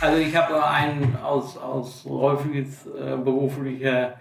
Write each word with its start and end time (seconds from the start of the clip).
Also 0.00 0.16
ich 0.16 0.34
habe 0.34 0.64
einen 0.64 1.14
aus, 1.22 1.58
aus 1.58 2.06
Rolfis 2.08 2.86
äh, 2.86 3.16
beruflicher 3.16 4.14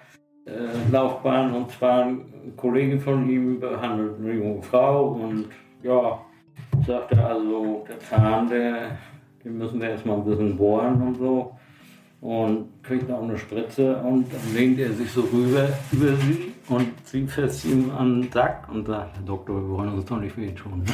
äh, 0.46 0.92
Laufbahn 0.92 1.54
und 1.54 1.72
zwar 1.72 2.04
ein 2.04 2.54
Kollege 2.58 3.00
von 3.00 3.30
ihm 3.30 3.62
behandelt 3.62 4.20
eine 4.20 4.34
junge 4.34 4.62
Frau 4.62 5.12
und 5.12 5.46
ja, 5.82 6.20
sagte 6.86 7.24
also, 7.24 7.86
der 7.88 8.00
Zahn, 8.00 8.50
der, 8.50 8.98
den 9.44 9.58
müssen 9.58 9.80
wir 9.80 9.92
erstmal 9.92 10.18
ein 10.18 10.26
bisschen 10.26 10.58
bohren 10.58 11.02
und 11.02 11.16
so. 11.16 11.58
Und 12.22 12.68
kriegt 12.84 13.08
noch 13.08 13.24
eine 13.24 13.38
Spritze 13.38 13.96
und 13.98 14.26
dann 14.34 14.54
lehnt 14.54 14.78
er 14.80 14.92
sich 14.92 15.10
so 15.10 15.22
rüber 15.22 15.70
über 15.92 16.18
sie 16.18 16.52
und 16.68 16.92
sie 17.06 17.26
fässt 17.26 17.64
ihm 17.66 17.90
an 17.98 18.22
den 18.22 18.32
Sack 18.32 18.68
und 18.70 18.86
sagt, 18.86 19.16
Herr 19.16 19.24
Doktor, 19.24 19.56
wir 19.56 19.70
wollen 19.70 19.94
uns 19.94 20.06
doch 20.06 20.20
nicht 20.20 20.38
wehtun. 20.38 20.84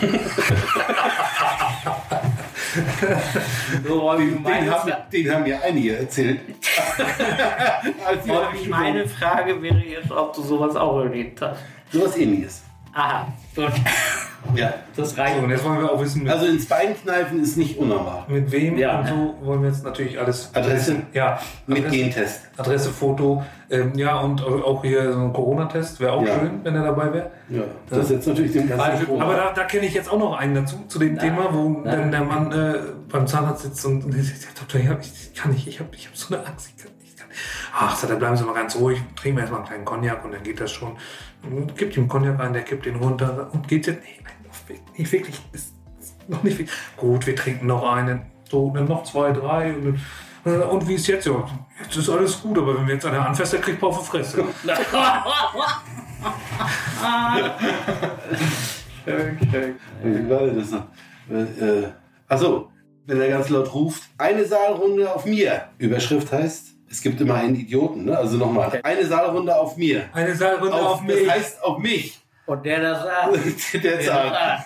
so, 3.87 4.17
Den 4.17 4.43
meine, 4.43 4.71
haben, 4.71 4.91
den 5.11 5.33
haben 5.33 5.45
ja 5.45 5.59
einige 5.61 5.97
erzählt. 5.97 6.39
Meine 8.69 9.07
Frage 9.07 9.61
wäre 9.61 9.79
jetzt, 9.79 10.11
ob 10.11 10.33
du 10.33 10.41
sowas 10.41 10.75
auch 10.75 10.99
erlebt 11.01 11.41
hast. 11.41 11.61
Sowas 11.91 12.17
ähnliches. 12.17 12.63
Aha, 12.93 13.27
gut. 13.55 13.71
Ja. 14.53 14.73
Das 14.95 15.11
So, 15.11 15.21
reicht. 15.21 15.41
und 15.41 15.49
jetzt 15.49 15.63
wollen 15.65 15.79
wir 15.79 15.91
auch 15.91 15.99
wissen, 16.01 16.23
mit, 16.23 16.31
Also 16.31 16.45
ins 16.45 16.65
Bein 16.67 16.95
kneifen 17.01 17.41
ist 17.41 17.57
nicht 17.57 17.77
unnormal. 17.77 18.23
mit 18.27 18.51
wem 18.51 18.77
Ja. 18.77 18.99
und 18.99 19.07
so 19.07 19.35
wollen 19.41 19.61
wir 19.63 19.69
jetzt 19.69 19.83
natürlich 19.83 20.19
alles. 20.19 20.49
Adresse? 20.53 20.97
Ja. 21.13 21.39
Mit 21.67 21.79
Adresse, 21.79 21.95
Gentest. 21.97 22.41
Adresse, 22.57 22.89
Foto. 22.91 23.43
Ähm, 23.69 23.93
ja, 23.95 24.19
und 24.19 24.43
auch 24.43 24.83
hier 24.83 25.11
so 25.11 25.19
ein 25.19 25.33
Corona-Test 25.33 25.99
wäre 25.99 26.13
auch 26.13 26.25
Ja. 26.25 26.39
schön, 26.39 26.59
wenn 26.63 26.75
er 26.75 26.83
dabei 26.83 27.11
wäre. 27.13 27.31
Ja. 27.49 27.63
Das 27.89 28.07
setzt 28.07 28.27
natürlich 28.27 28.51
den 28.53 28.69
ganzen 28.69 28.85
Also, 28.91 29.03
Strom. 29.03 29.21
Aber 29.21 29.35
da, 29.35 29.51
da 29.53 29.63
kenne 29.63 29.85
ich 29.87 29.93
jetzt 29.93 30.11
auch 30.11 30.19
noch 30.19 30.37
einen 30.37 30.53
dazu, 30.55 30.77
zu 30.87 30.99
dem 30.99 31.17
Thema, 31.17 31.49
wo 31.51 31.81
dann 31.83 32.11
der 32.11 32.21
Mann 32.23 32.51
äh, 32.51 32.73
beim 33.09 33.25
Zahnarzt 33.27 33.63
sitzt 33.63 33.85
und, 33.85 34.05
und 34.05 34.13
der 34.13 34.23
sagt, 34.23 34.61
Doktor, 34.61 34.79
ich, 34.79 35.33
kann 35.33 35.51
nicht, 35.51 35.67
ich 35.67 35.79
habe 35.79 35.89
ich 35.95 36.07
hab 36.07 36.15
so 36.15 36.35
eine 36.35 36.45
Angst. 36.45 36.69
Ich 36.75 36.83
kann, 36.83 36.91
ich 37.03 37.04
kann. 37.04 37.04
Ach, 37.73 37.95
sagt 37.95 38.11
er, 38.11 38.17
bleiben 38.17 38.35
Sie 38.35 38.43
mal 38.43 38.53
ganz 38.53 38.75
ruhig, 38.75 38.99
trinken 39.15 39.37
wir 39.37 39.41
erstmal 39.41 39.61
einen 39.61 39.67
kleinen 39.69 39.85
Cognac 39.85 40.23
und 40.25 40.31
dann 40.33 40.43
geht 40.43 40.59
das 40.59 40.71
schon. 40.71 40.97
Und 41.43 41.77
gibt 41.77 41.95
ihm 41.97 42.07
Cognac 42.07 42.39
ein, 42.39 42.53
der 42.53 42.63
kippt 42.63 42.85
den 42.85 42.95
runter 42.95 43.49
und 43.53 43.67
geht 43.67 43.87
jetzt, 43.87 44.01
nee, 44.03 44.19
nein, 44.23 44.79
nicht 44.97 45.11
wirklich, 45.11 45.39
ist, 45.51 45.73
noch 46.27 46.43
nicht 46.43 46.57
wirklich. 46.57 46.75
Gut, 46.97 47.25
wir 47.27 47.35
trinken 47.35 47.67
noch 47.67 47.83
einen, 47.91 48.21
so, 48.49 48.71
dann 48.73 48.85
noch 48.87 49.03
zwei, 49.03 49.31
drei 49.31 49.73
und, 49.73 49.99
dann- 50.43 50.63
und 50.63 50.87
wie 50.87 50.95
ist 50.95 51.07
jetzt? 51.07 51.25
Ja, 51.25 51.47
jetzt 51.83 51.95
ist 51.97 52.09
alles 52.09 52.41
gut, 52.41 52.57
aber 52.57 52.77
wenn 52.77 52.87
wir 52.87 52.93
jetzt 52.95 53.05
einer 53.05 53.27
anfasst, 53.27 53.53
der 53.53 53.61
kriegt 53.61 53.81
auf 53.83 53.99
die 53.99 54.05
Fresse. 54.05 54.43
Schön, 59.05 59.37
schön. 59.51 59.75
Wie 60.03 60.29
war 60.29 60.47
das 60.47 60.71
noch? 60.71 60.85
Äh, 61.29 61.43
äh, 61.83 61.87
achso, 62.27 62.71
wenn 63.05 63.21
er 63.21 63.29
ganz 63.29 63.49
laut 63.49 63.71
ruft, 63.73 64.03
eine 64.17 64.45
Saalrunde 64.45 65.13
auf 65.13 65.25
mir. 65.25 65.69
Überschrift 65.77 66.31
heißt, 66.31 66.74
es 66.95 67.01
gibt 67.01 67.19
immer 67.21 67.35
einen 67.35 67.55
Idioten, 67.55 68.05
ne? 68.05 68.17
Also 68.17 68.37
nochmal, 68.37 68.79
eine 68.83 69.05
Saalrunde 69.05 69.55
auf 69.55 69.75
mir. 69.77 70.03
Eine 70.13 70.33
Saalrunde 70.35 70.73
auf, 70.75 71.01
mich. 71.01 71.25
Das 71.25 71.35
heißt 71.35 71.63
auf 71.63 71.77
mich. 71.79 72.19
Und 72.45 72.65
der 72.65 72.79
das 72.81 73.03
sagt. 73.03 73.83
Der 73.83 74.01
Saal. 74.03 74.59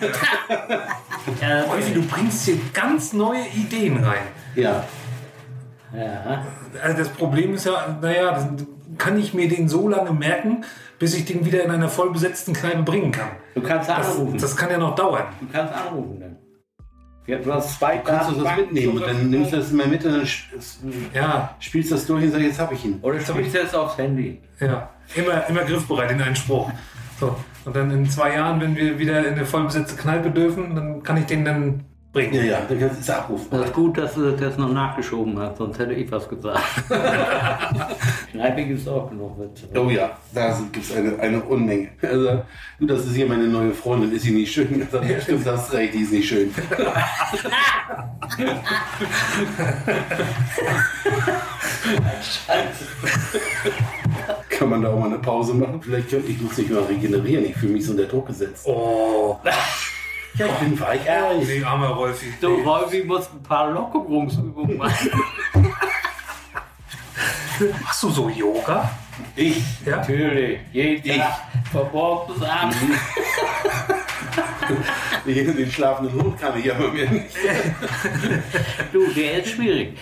Ja, 1.40 1.64
Häufig, 1.68 1.94
du 1.94 2.02
bringst 2.02 2.44
hier 2.46 2.56
ganz 2.72 3.12
neue 3.12 3.46
Ideen 3.54 4.02
rein. 4.02 4.22
Ja. 4.54 4.84
ja. 5.94 6.44
Also 6.82 6.98
das 6.98 7.08
Problem 7.10 7.54
ist 7.54 7.66
ja, 7.66 7.98
naja, 8.00 8.32
das 8.32 8.46
kann 8.98 9.18
ich 9.18 9.34
mir 9.34 9.48
den 9.48 9.68
so 9.68 9.88
lange 9.88 10.12
merken, 10.12 10.64
bis 10.98 11.14
ich 11.14 11.24
den 11.24 11.44
wieder 11.44 11.62
in 11.64 11.70
einer 11.70 11.88
vollbesetzten 11.88 12.54
Kneipe 12.54 12.82
bringen 12.82 13.12
kann. 13.12 13.30
Du 13.54 13.62
kannst 13.62 13.88
Das, 13.88 14.16
anrufen. 14.18 14.38
das 14.38 14.56
kann 14.56 14.70
ja 14.70 14.78
noch 14.78 14.94
dauern. 14.94 15.24
du 15.40 15.46
kannst 15.52 15.74
anrufen 15.74 16.20
dann. 16.20 16.36
Ja, 17.26 17.38
du 17.38 17.52
hast 17.52 17.78
zwei 17.78 17.98
Kannst 17.98 18.30
du 18.30 18.42
das 18.42 18.56
mitnehmen 18.56 18.96
und 18.98 19.06
dann 19.06 19.30
nimmst 19.30 19.52
du 19.52 19.56
das 19.58 19.70
immer 19.70 19.86
mit 19.86 20.04
und 20.04 20.12
dann 20.12 20.28
Ja, 21.14 21.54
spielst 21.60 21.92
das 21.92 22.06
durch 22.06 22.24
und 22.24 22.30
sagst, 22.30 22.44
jetzt 22.44 22.58
hab 22.58 22.72
ich 22.72 22.84
ihn. 22.84 22.98
Oder 23.02 23.20
spielst 23.20 23.54
du 23.54 23.62
das 23.62 23.74
aufs 23.74 23.98
Handy? 23.98 24.40
ja. 24.60 24.90
Immer, 25.14 25.46
immer 25.48 25.64
griffbereit 25.64 26.12
in 26.12 26.22
einen 26.22 26.36
Spruch. 26.36 26.70
So. 27.18 27.34
Und 27.64 27.74
dann 27.76 27.90
in 27.90 28.08
zwei 28.08 28.34
Jahren, 28.34 28.60
wenn 28.60 28.76
wir 28.76 28.98
wieder 28.98 29.26
in 29.26 29.34
eine 29.34 29.44
vollbesetzte 29.44 29.96
Kneipe 29.96 30.30
dürfen, 30.30 30.74
dann 30.76 31.02
kann 31.02 31.16
ich 31.16 31.26
den 31.26 31.44
dann 31.44 31.84
bringen. 32.12 32.34
Ja, 32.34 32.42
ja, 32.42 32.60
dann 32.68 32.78
kannst 32.78 32.96
du 32.96 33.00
es 33.00 33.10
abrufen. 33.10 33.46
Das 33.50 33.66
ist 33.66 33.72
gut, 33.72 33.96
dass 33.98 34.14
du 34.14 34.32
das 34.32 34.58
noch 34.58 34.72
nachgeschoben 34.72 35.38
hast, 35.38 35.58
sonst 35.58 35.78
hätte 35.78 35.92
ich 35.94 36.10
was 36.10 36.28
gesagt. 36.28 36.62
Kneipe 38.32 38.64
gibt 38.64 38.80
es 38.80 38.88
auch 38.88 39.08
genug 39.08 39.38
Witze. 39.38 39.66
Oh 39.78 39.88
ja, 39.88 40.10
da 40.34 40.58
gibt 40.72 40.84
es 40.84 40.96
eine, 40.96 41.18
eine 41.18 41.40
Unmenge. 41.42 41.90
Also, 42.02 42.42
du, 42.78 42.86
das 42.86 43.06
ist 43.06 43.14
hier 43.14 43.26
meine 43.26 43.46
neue 43.46 43.72
Freundin, 43.72 44.12
ist 44.12 44.22
sie 44.22 44.32
nicht 44.32 44.52
schön? 44.52 44.86
Das 44.90 45.00
hat, 45.00 45.22
stimmt, 45.22 45.46
das 45.46 45.60
hast 45.60 45.72
recht, 45.72 45.94
die 45.94 46.00
ist 46.00 46.12
nicht 46.12 46.28
schön. 46.28 46.52
Kann 54.48 54.68
man 54.68 54.82
da 54.82 54.92
auch 54.92 54.98
mal 54.98 55.06
eine 55.06 55.18
Pause 55.18 55.54
machen? 55.54 55.80
Vielleicht 55.80 56.10
könnte 56.10 56.30
ich 56.30 56.40
muss 56.40 56.56
mich 56.56 56.70
mal 56.70 56.82
regenerieren. 56.82 57.44
Ich 57.44 57.56
fühle 57.56 57.72
mich 57.72 57.86
so 57.86 57.92
unter 57.92 58.04
Druck 58.04 58.26
gesetzt. 58.26 58.66
Oh, 58.66 59.38
Ja, 60.34 60.46
ich 60.46 60.52
bin 60.54 60.80
weich. 60.80 61.04
Ja, 61.04 61.32
ich, 61.32 61.46
nee, 61.46 61.62
armer 61.62 61.88
Rolfi. 61.88 62.32
Du, 62.40 62.62
Rolfi 62.62 63.02
muss 63.04 63.28
ein 63.32 63.42
paar 63.42 63.70
Lockerungsübungen 63.70 64.76
machen. 64.76 65.10
Machst 67.82 68.02
du 68.02 68.10
so 68.10 68.28
Yoga? 68.30 68.90
ich, 69.36 69.62
Ja. 69.84 69.96
Natürlich, 69.98 70.60
jeden 70.72 71.20
Tag, 71.20 71.42
verborgen 71.70 72.34
bis 72.34 72.42
abends. 72.48 72.76
ich, 72.82 72.88
den 75.26 75.70
schlafenden 75.70 76.14
Hund 76.20 76.40
kann 76.40 76.58
ich 76.58 76.72
aber 76.74 76.88
mir 76.92 77.08
nicht. 77.08 77.34
Du, 78.92 79.06
der 79.12 79.38
ist 79.42 79.50
schwierig. 79.50 79.96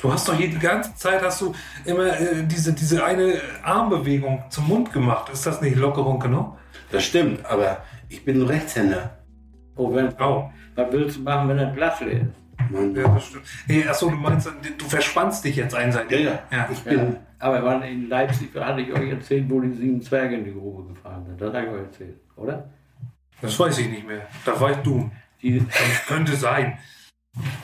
Du 0.00 0.12
hast 0.12 0.28
doch 0.28 0.34
hier 0.34 0.48
die 0.48 0.58
ganze 0.58 0.94
Zeit 0.94 1.22
hast 1.22 1.40
du 1.40 1.52
immer 1.84 2.06
äh, 2.18 2.44
diese, 2.44 2.72
diese 2.72 3.04
eine 3.04 3.40
Armbewegung 3.62 4.44
zum 4.50 4.68
Mund 4.68 4.92
gemacht. 4.92 5.30
Ist 5.32 5.46
das 5.46 5.60
nicht 5.60 5.76
Lockerung 5.76 6.20
genau? 6.20 6.56
Das 6.92 7.04
stimmt, 7.04 7.44
aber 7.46 7.78
ich 8.08 8.24
bin 8.24 8.40
ein 8.42 8.46
Rechtshänder. 8.46 9.18
Oh, 9.76 9.92
wenn, 9.94 10.14
Oh. 10.20 10.50
was 10.76 10.92
willst 10.92 11.16
du 11.16 11.22
machen, 11.22 11.48
wenn 11.48 11.56
das 11.58 11.74
Glas 11.74 12.00
leer 12.00 12.22
ist? 12.22 12.43
Mann. 12.70 12.94
Ja, 12.94 13.08
das 13.08 13.26
stimmt. 13.26 13.44
Nee, 13.68 13.86
achso, 13.86 14.10
du 14.10 14.16
meinst, 14.16 14.46
du 14.78 14.84
verspannst 14.86 15.44
dich 15.44 15.56
jetzt 15.56 15.74
einseitig. 15.74 16.20
Ja, 16.20 16.30
ja. 16.30 16.42
ja. 16.50 16.68
Ich 16.72 16.80
bin, 16.82 16.98
Ja. 16.98 17.16
Aber 17.38 17.62
wann 17.62 17.82
in 17.82 18.08
Leipzig 18.08 18.54
hatte 18.54 18.80
ich 18.80 18.92
euch 18.92 19.10
erzählt, 19.10 19.50
wo 19.50 19.60
die 19.60 19.72
sieben 19.72 20.00
Zwerge 20.00 20.36
in 20.36 20.44
die 20.44 20.52
Grube 20.52 20.94
gefahren 20.94 21.26
sind. 21.26 21.40
Das 21.40 21.52
habe 21.52 21.66
ich 21.66 21.72
euch 21.72 21.80
erzählt, 21.82 22.16
oder? 22.36 22.70
Das 23.42 23.58
weiß 23.60 23.78
ich 23.78 23.90
nicht 23.90 24.06
mehr. 24.06 24.26
Da 24.46 24.58
weißt 24.58 24.80
du. 24.84 25.10
Die, 25.42 25.58
Das 25.60 26.06
könnte 26.06 26.34
sein. 26.36 26.78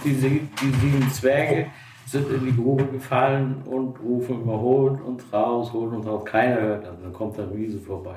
die, 0.05 0.13
die 0.13 0.71
sieben 0.81 1.11
Zwerge 1.11 1.67
sind 2.07 2.31
in 2.31 2.45
die 2.45 2.55
Grube 2.55 2.85
gefallen 2.87 3.63
und 3.65 3.99
rufen 4.01 4.43
immer, 4.43 4.59
holt 4.61 5.01
uns 5.01 5.23
raus, 5.33 5.73
holt 5.73 5.95
uns 5.95 6.05
raus. 6.07 6.25
Keiner 6.27 6.61
hört 6.61 6.85
das. 6.85 7.01
Dann 7.01 7.13
kommt 7.13 7.39
der 7.39 7.51
Riese 7.51 7.79
vorbei. 7.79 8.17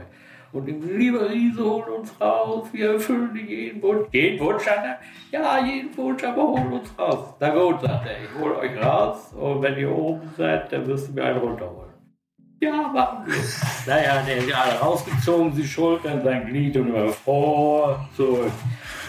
Und 0.54 0.68
die, 0.68 0.74
lieber 0.74 1.30
Riese, 1.32 1.64
holt 1.64 1.88
uns 1.88 2.14
raus, 2.22 2.68
wir 2.72 2.92
erfüllen 2.92 3.36
jeden 3.36 3.82
Wunsch. 3.82 4.08
Jeden 4.12 4.40
Wunsch 4.40 4.68
hat 4.68 4.86
er? 4.86 5.00
Ja, 5.32 5.66
jeden 5.66 5.98
Wunsch, 5.98 6.24
aber 6.24 6.44
holt 6.44 6.72
uns 6.72 6.90
raus. 6.98 7.34
Na 7.40 7.50
gut, 7.50 7.82
sagt 7.82 8.06
er, 8.06 8.24
ich 8.24 8.30
hole 8.40 8.60
euch 8.60 8.78
raus 8.80 9.34
und 9.34 9.64
wenn 9.64 9.80
ihr 9.80 9.92
oben 9.92 10.32
seid, 10.38 10.72
dann 10.72 10.86
müsst 10.86 11.10
ihr 11.10 11.16
mir 11.16 11.24
einen 11.24 11.40
runterholen. 11.40 11.90
Ja, 12.60 12.72
machen 12.72 13.26
wir. 13.26 13.34
Naja, 13.88 14.22
der 14.22 14.38
ist 14.38 14.54
alle 14.54 14.80
rausgezogen, 14.80 15.54
sie 15.54 15.68
schultern 15.68 16.22
sein 16.24 16.46
Glied 16.46 16.78
und 16.78 16.90
immer 16.90 17.10
vor, 17.10 18.08
zurück, 18.16 18.52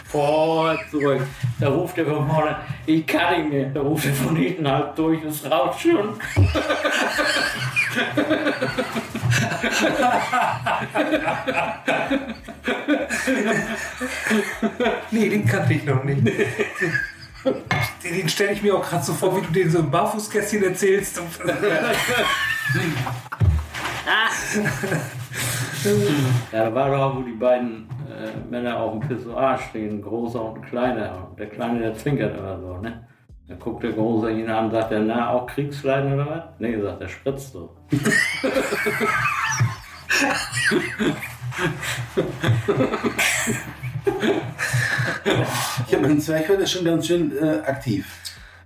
vor, 0.07 0.79
zurück. 0.91 1.21
Da 1.61 1.69
ruft 1.69 1.99
er 1.99 2.07
von 2.07 2.27
vorne, 2.27 2.57
ich 2.87 3.07
kann 3.07 3.43
nicht 3.43 3.53
mehr. 3.53 3.69
Da 3.69 3.83
ruft 3.83 4.07
er 4.07 4.15
von 4.15 4.35
hinten 4.35 4.67
halb 4.67 4.97
durch, 4.97 5.23
es 5.23 5.45
rauscht 5.49 5.83
schon. 5.83 6.15
Nee, 15.11 15.29
den 15.29 15.47
kannte 15.47 15.75
ich 15.75 15.85
noch 15.85 16.03
nicht. 16.05 16.27
Den, 18.03 18.03
den 18.03 18.29
stelle 18.29 18.53
ich 18.53 18.63
mir 18.63 18.75
auch 18.75 18.89
gerade 18.89 19.05
so 19.05 19.13
vor, 19.13 19.37
wie 19.37 19.47
du 19.47 19.53
den 19.53 19.71
so 19.71 19.79
im 19.79 19.91
Barfußkästchen 19.91 20.63
erzählst. 20.63 21.21
Ja, 26.53 26.65
da 26.65 26.75
war 26.75 26.91
doch, 26.91 27.17
wo 27.17 27.23
die 27.23 27.33
beiden 27.33 27.87
äh, 28.09 28.51
Männer 28.51 28.79
auf 28.79 28.93
dem 28.93 29.09
Pissoir 29.09 29.59
stehen, 29.59 29.99
ein 29.99 30.03
großer 30.03 30.43
und 30.43 30.59
ein 30.59 30.63
kleiner. 30.63 31.29
Und 31.31 31.39
der 31.39 31.49
Kleine, 31.49 31.81
der 31.81 31.95
zwinkert 31.95 32.37
immer 32.37 32.59
so, 32.59 32.79
ne? 32.79 33.07
Dann 33.47 33.59
guckt 33.59 33.83
der 33.83 33.93
Große 33.93 34.31
ihn 34.31 34.49
an 34.49 34.67
und 34.67 34.71
sagt 34.71 34.91
er, 34.91 35.01
na, 35.01 35.31
auch 35.31 35.47
Kriegsleiden 35.47 36.15
oder 36.15 36.27
was? 36.27 36.43
Nee, 36.59 36.81
sagt 36.81 37.03
er, 37.03 37.09
spritzt 37.09 37.53
so. 37.53 37.77
Ich 45.87 45.95
habe 45.95 46.07
einen 46.07 46.14
Zwerchfell, 46.25 46.61
ist 46.61 46.73
schon 46.73 46.85
ganz 46.85 47.07
schön 47.07 47.33
äh, 47.37 47.61
aktiv. 47.67 48.07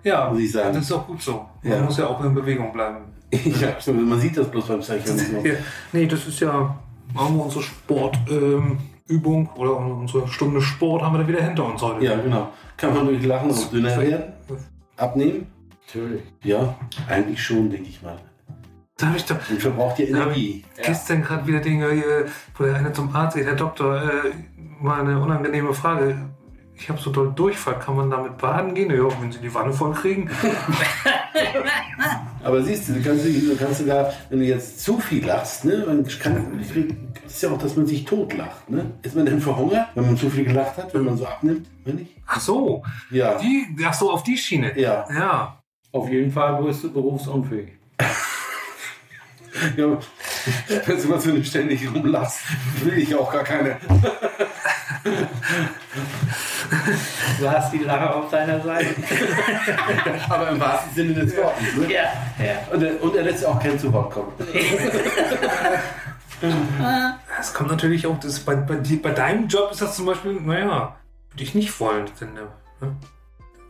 Ja, 0.05 0.31
Muss 0.31 0.41
ich 0.41 0.53
sagen. 0.53 0.75
das 0.75 0.85
ist 0.85 0.93
auch 0.93 1.07
gut 1.07 1.21
so. 1.21 1.45
Man 1.63 1.73
Ja. 1.73 1.83
muss 1.83 1.99
ja 1.99 2.07
auch 2.07 2.23
in 2.25 2.35
Bewegung 2.35 2.73
bleiben. 2.73 2.99
ja, 3.33 3.79
stimmt, 3.81 4.09
man 4.09 4.19
sieht 4.21 4.37
das 4.37 4.49
bloß 4.51 4.67
beim 4.69 4.81
Zwerchfell 4.83 5.15
nicht 5.15 5.31
so. 5.31 5.37
Ja, 5.47 5.55
nee, 5.93 6.07
das 6.07 6.27
ist 6.27 6.41
ja 6.41 6.79
haben 7.17 7.37
wir 7.37 7.45
unsere 7.45 7.63
Sportübung 7.63 8.79
Übung 9.07 9.49
oder 9.57 9.77
unsere 9.79 10.29
Stunde 10.29 10.61
Sport 10.61 11.03
haben 11.03 11.15
wir 11.15 11.23
da 11.23 11.29
wieder 11.29 11.43
hinter 11.43 11.65
uns 11.65 11.81
heute. 11.81 12.05
Ja, 12.05 12.17
genau. 12.21 12.51
Kann 12.77 12.95
man 12.95 13.07
durch 13.07 13.25
Lachen 13.25 13.51
auch 13.51 13.71
dünner 13.71 13.99
werden? 14.01 14.33
Abnehmen? 14.99 15.47
Natürlich. 15.87 16.23
Ja, 16.45 16.75
eigentlich 17.09 17.43
schon, 17.43 17.71
denke 17.71 17.89
ich 17.89 18.03
mal. 18.03 18.17
Da 18.99 19.07
habe 19.07 19.17
ich 19.17 19.25
doch 19.25 19.37
Und 19.49 19.63
verbraucht 19.63 19.99
ja 19.99 20.05
hab 20.07 20.27
Energie. 20.27 20.65
ich 20.77 20.83
gestern 20.85 21.23
gerade 21.23 21.47
wieder 21.47 21.61
Dinge, 21.61 21.91
hier, 21.93 22.27
wo 22.57 22.65
der 22.65 22.75
eine 22.77 22.93
zum 22.93 23.15
Arzt 23.17 23.37
geht, 23.37 23.47
Herr 23.47 23.55
Doktor, 23.57 24.03
äh, 24.03 24.31
mal 24.83 25.01
eine 25.01 25.19
unangenehme 25.21 25.73
Frage. 25.73 26.19
Ich 26.81 26.89
habe 26.89 27.01
so 27.01 27.11
doll 27.11 27.33
Durchfall, 27.35 27.79
kann 27.81 27.97
man 27.97 28.09
damit 28.09 28.39
baden 28.39 28.73
gehen? 28.73 28.89
Ja, 28.91 29.09
wenn 29.21 29.33
Sie 29.33 29.41
die 29.41 29.53
Wanne 29.53 29.73
voll 29.73 29.93
kriegen. 29.95 30.31
Aber 32.45 32.63
siehst 32.63 32.89
du, 32.89 32.93
du 32.95 33.03
kannst, 33.03 33.25
du 33.27 33.57
kannst 33.57 33.81
sogar, 33.81 34.13
wenn 34.31 34.39
du 34.39 34.45
jetzt 34.45 34.81
zu 34.81 34.99
viel 35.01 35.27
lachst, 35.27 35.65
ne, 35.65 35.85
man 35.87 36.07
kann, 36.07 36.61
es 37.27 37.35
ist 37.35 37.43
ja 37.43 37.51
auch, 37.51 37.59
dass 37.59 37.75
man 37.77 37.85
sich 37.87 38.05
totlacht. 38.05 38.71
Ne? 38.71 38.93
Ist 39.03 39.17
man 39.17 39.27
denn 39.27 39.41
verhungert, 39.41 39.89
wenn 39.97 40.07
man 40.07 40.17
zu 40.17 40.31
viel 40.31 40.45
gelacht 40.45 40.77
hat, 40.77 40.95
wenn 40.95 41.05
man 41.05 41.17
so 41.17 41.27
abnimmt? 41.27 41.67
Wenn 41.85 41.97
nicht? 41.97 42.13
Ach 42.27 42.41
so, 42.41 42.85
Ja. 43.11 43.37
die, 43.39 43.67
ach 43.85 43.95
so, 43.95 44.13
auf 44.13 44.23
die 44.23 44.39
Schiene. 44.39 44.79
Ja. 44.79 45.05
Ja. 45.13 45.61
Auf 45.91 46.09
jeden 46.09 46.31
Fall 46.31 46.63
bist 46.63 46.85
du 46.85 46.93
berufsunfähig. 46.93 47.73
ja. 49.77 49.99
Wenn 50.87 51.03
du 51.03 51.09
mal 51.09 51.21
so 51.21 51.43
ständig 51.43 51.93
rumlachst, 51.93 52.39
will 52.85 52.99
ich 52.99 53.15
auch 53.17 53.33
gar 53.33 53.43
keine. 53.43 53.79
Du 57.41 57.51
hast 57.51 57.73
die 57.73 57.79
Lache 57.79 58.15
auf 58.15 58.31
deiner 58.31 58.61
Seite. 58.61 58.87
Aber 60.29 60.51
im 60.51 60.61
wahrsten 60.61 60.95
Sinne 60.95 61.15
des 61.15 61.37
Wortes. 61.37 61.77
Ne? 61.77 61.93
ja, 61.93 62.03
ja. 62.39 62.73
Und, 62.73 62.83
er, 62.83 63.03
und 63.03 63.17
er 63.17 63.23
lässt 63.23 63.45
auch 63.45 63.59
kein 63.61 63.79
zu 63.79 63.93
Wort 63.93 64.11
kommen. 64.13 64.33
Es 67.41 67.53
kommt 67.53 67.71
natürlich 67.71 68.07
auch, 68.07 68.19
das 68.21 68.39
bei, 68.41 68.55
bei, 68.55 68.77
bei 68.77 69.11
deinem 69.11 69.49
Job 69.49 69.73
ist 69.73 69.83
das 69.83 69.97
zum 69.97 70.07
Beispiel, 70.07 70.35
naja, 70.35 70.97
würde 71.31 71.43
ich 71.43 71.55
nicht 71.55 71.81
wollen. 71.81 72.07
Denn, 72.21 72.33
ne? 72.35 72.49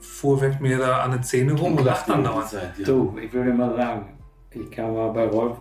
Vorweg 0.00 0.60
mir 0.60 0.78
da 0.78 1.02
an 1.02 1.12
den 1.12 1.22
Zähne 1.22 1.54
rum 1.54 1.76
und 1.76 1.84
lacht 1.84 2.08
dann 2.08 2.24
dauernd. 2.24 2.52
Ja. 2.52 2.60
Du, 2.84 3.16
ich 3.18 3.30
dir 3.30 3.44
mal 3.44 3.74
sagen, 3.74 4.18
ich 4.50 4.70
kam 4.70 4.94
mal 4.94 5.10
bei 5.12 5.26
Rolf 5.26 5.56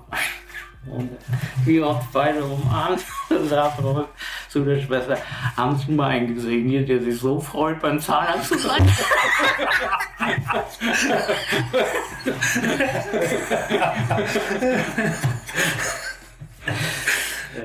und 0.92 1.10
wie 1.66 1.82
oft 1.82 2.12
beide 2.12 2.44
umarmt, 2.44 3.02
sagt 3.50 3.84
Rolf 3.84 4.08
zu 4.50 4.64
der 4.64 4.80
Schwester, 4.80 5.18
haben 5.56 5.78
Sie 5.78 5.92
mal 5.92 6.10
einen 6.10 6.36
gesehen 6.36 6.68
hier, 6.70 6.86
der 6.86 7.02
sich 7.02 7.20
so 7.20 7.40
freut, 7.40 7.82
beim 7.82 8.00
Zahnarzt 8.00 8.50
zu 8.50 8.58
sein? 8.58 8.88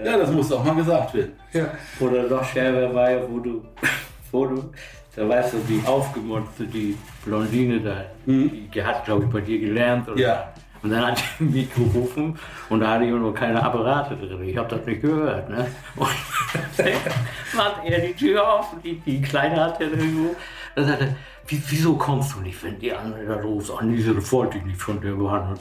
Ja, 0.05 0.17
das 0.17 0.31
muss 0.31 0.51
auch 0.53 0.65
mal 0.65 0.75
gesagt 0.75 1.15
werden. 1.15 1.33
Ja. 1.53 1.67
Oder 2.01 2.25
noch 2.25 2.45
schärfer 2.45 2.95
war 2.95 3.11
ja, 3.11 3.21
wo 3.29 3.39
du, 3.39 3.63
wo 4.31 4.47
du, 4.47 4.71
da 5.15 5.29
weißt 5.29 5.55
du, 5.55 5.59
die 5.69 5.83
aufgemotzte, 5.87 6.65
die 6.67 6.97
Blondine 7.25 7.81
da, 7.81 8.05
die, 8.27 8.69
die 8.75 8.83
hat, 8.83 9.05
glaube 9.05 9.25
ich, 9.25 9.31
bei 9.31 9.41
dir 9.41 9.59
gelernt. 9.59 10.09
Oder? 10.09 10.21
Ja. 10.21 10.53
Und 10.83 10.91
dann 10.91 11.07
hat 11.07 11.23
die 11.39 11.45
mich 11.45 11.75
gerufen 11.75 12.37
und 12.69 12.81
da 12.81 12.93
hatte 12.93 13.05
ich 13.05 13.13
noch 13.13 13.33
keine 13.33 13.63
Apparate 13.63 14.17
drin. 14.17 14.43
Ich 14.43 14.57
habe 14.57 14.69
das 14.69 14.85
nicht 14.85 15.01
gehört. 15.01 15.49
Ne? 15.49 15.67
Und 15.95 16.09
dann 16.77 16.87
macht 17.57 17.85
er 17.85 18.01
die 18.01 18.15
Tür 18.15 18.53
auf 18.53 18.75
die, 18.83 18.95
die 19.07 19.23
Kleine 19.23 19.63
hat 19.65 19.81
er 19.81 19.91
irgendwo. 19.91 20.35
Dann 20.75 20.87
sagt 20.87 21.03
er, 21.03 21.15
wie, 21.47 21.63
wieso 21.69 21.95
kommst 21.95 22.35
du 22.35 22.41
nicht, 22.41 22.63
wenn 22.65 22.79
die 22.79 22.93
andere 22.93 23.25
da 23.25 23.35
los 23.37 23.71
an 23.71 23.93
diese 23.93 24.33
wollte 24.33 24.59
ich 24.59 24.65
nicht 24.65 24.81
von 24.81 25.01
der 25.01 25.13
behandelt. 25.13 25.61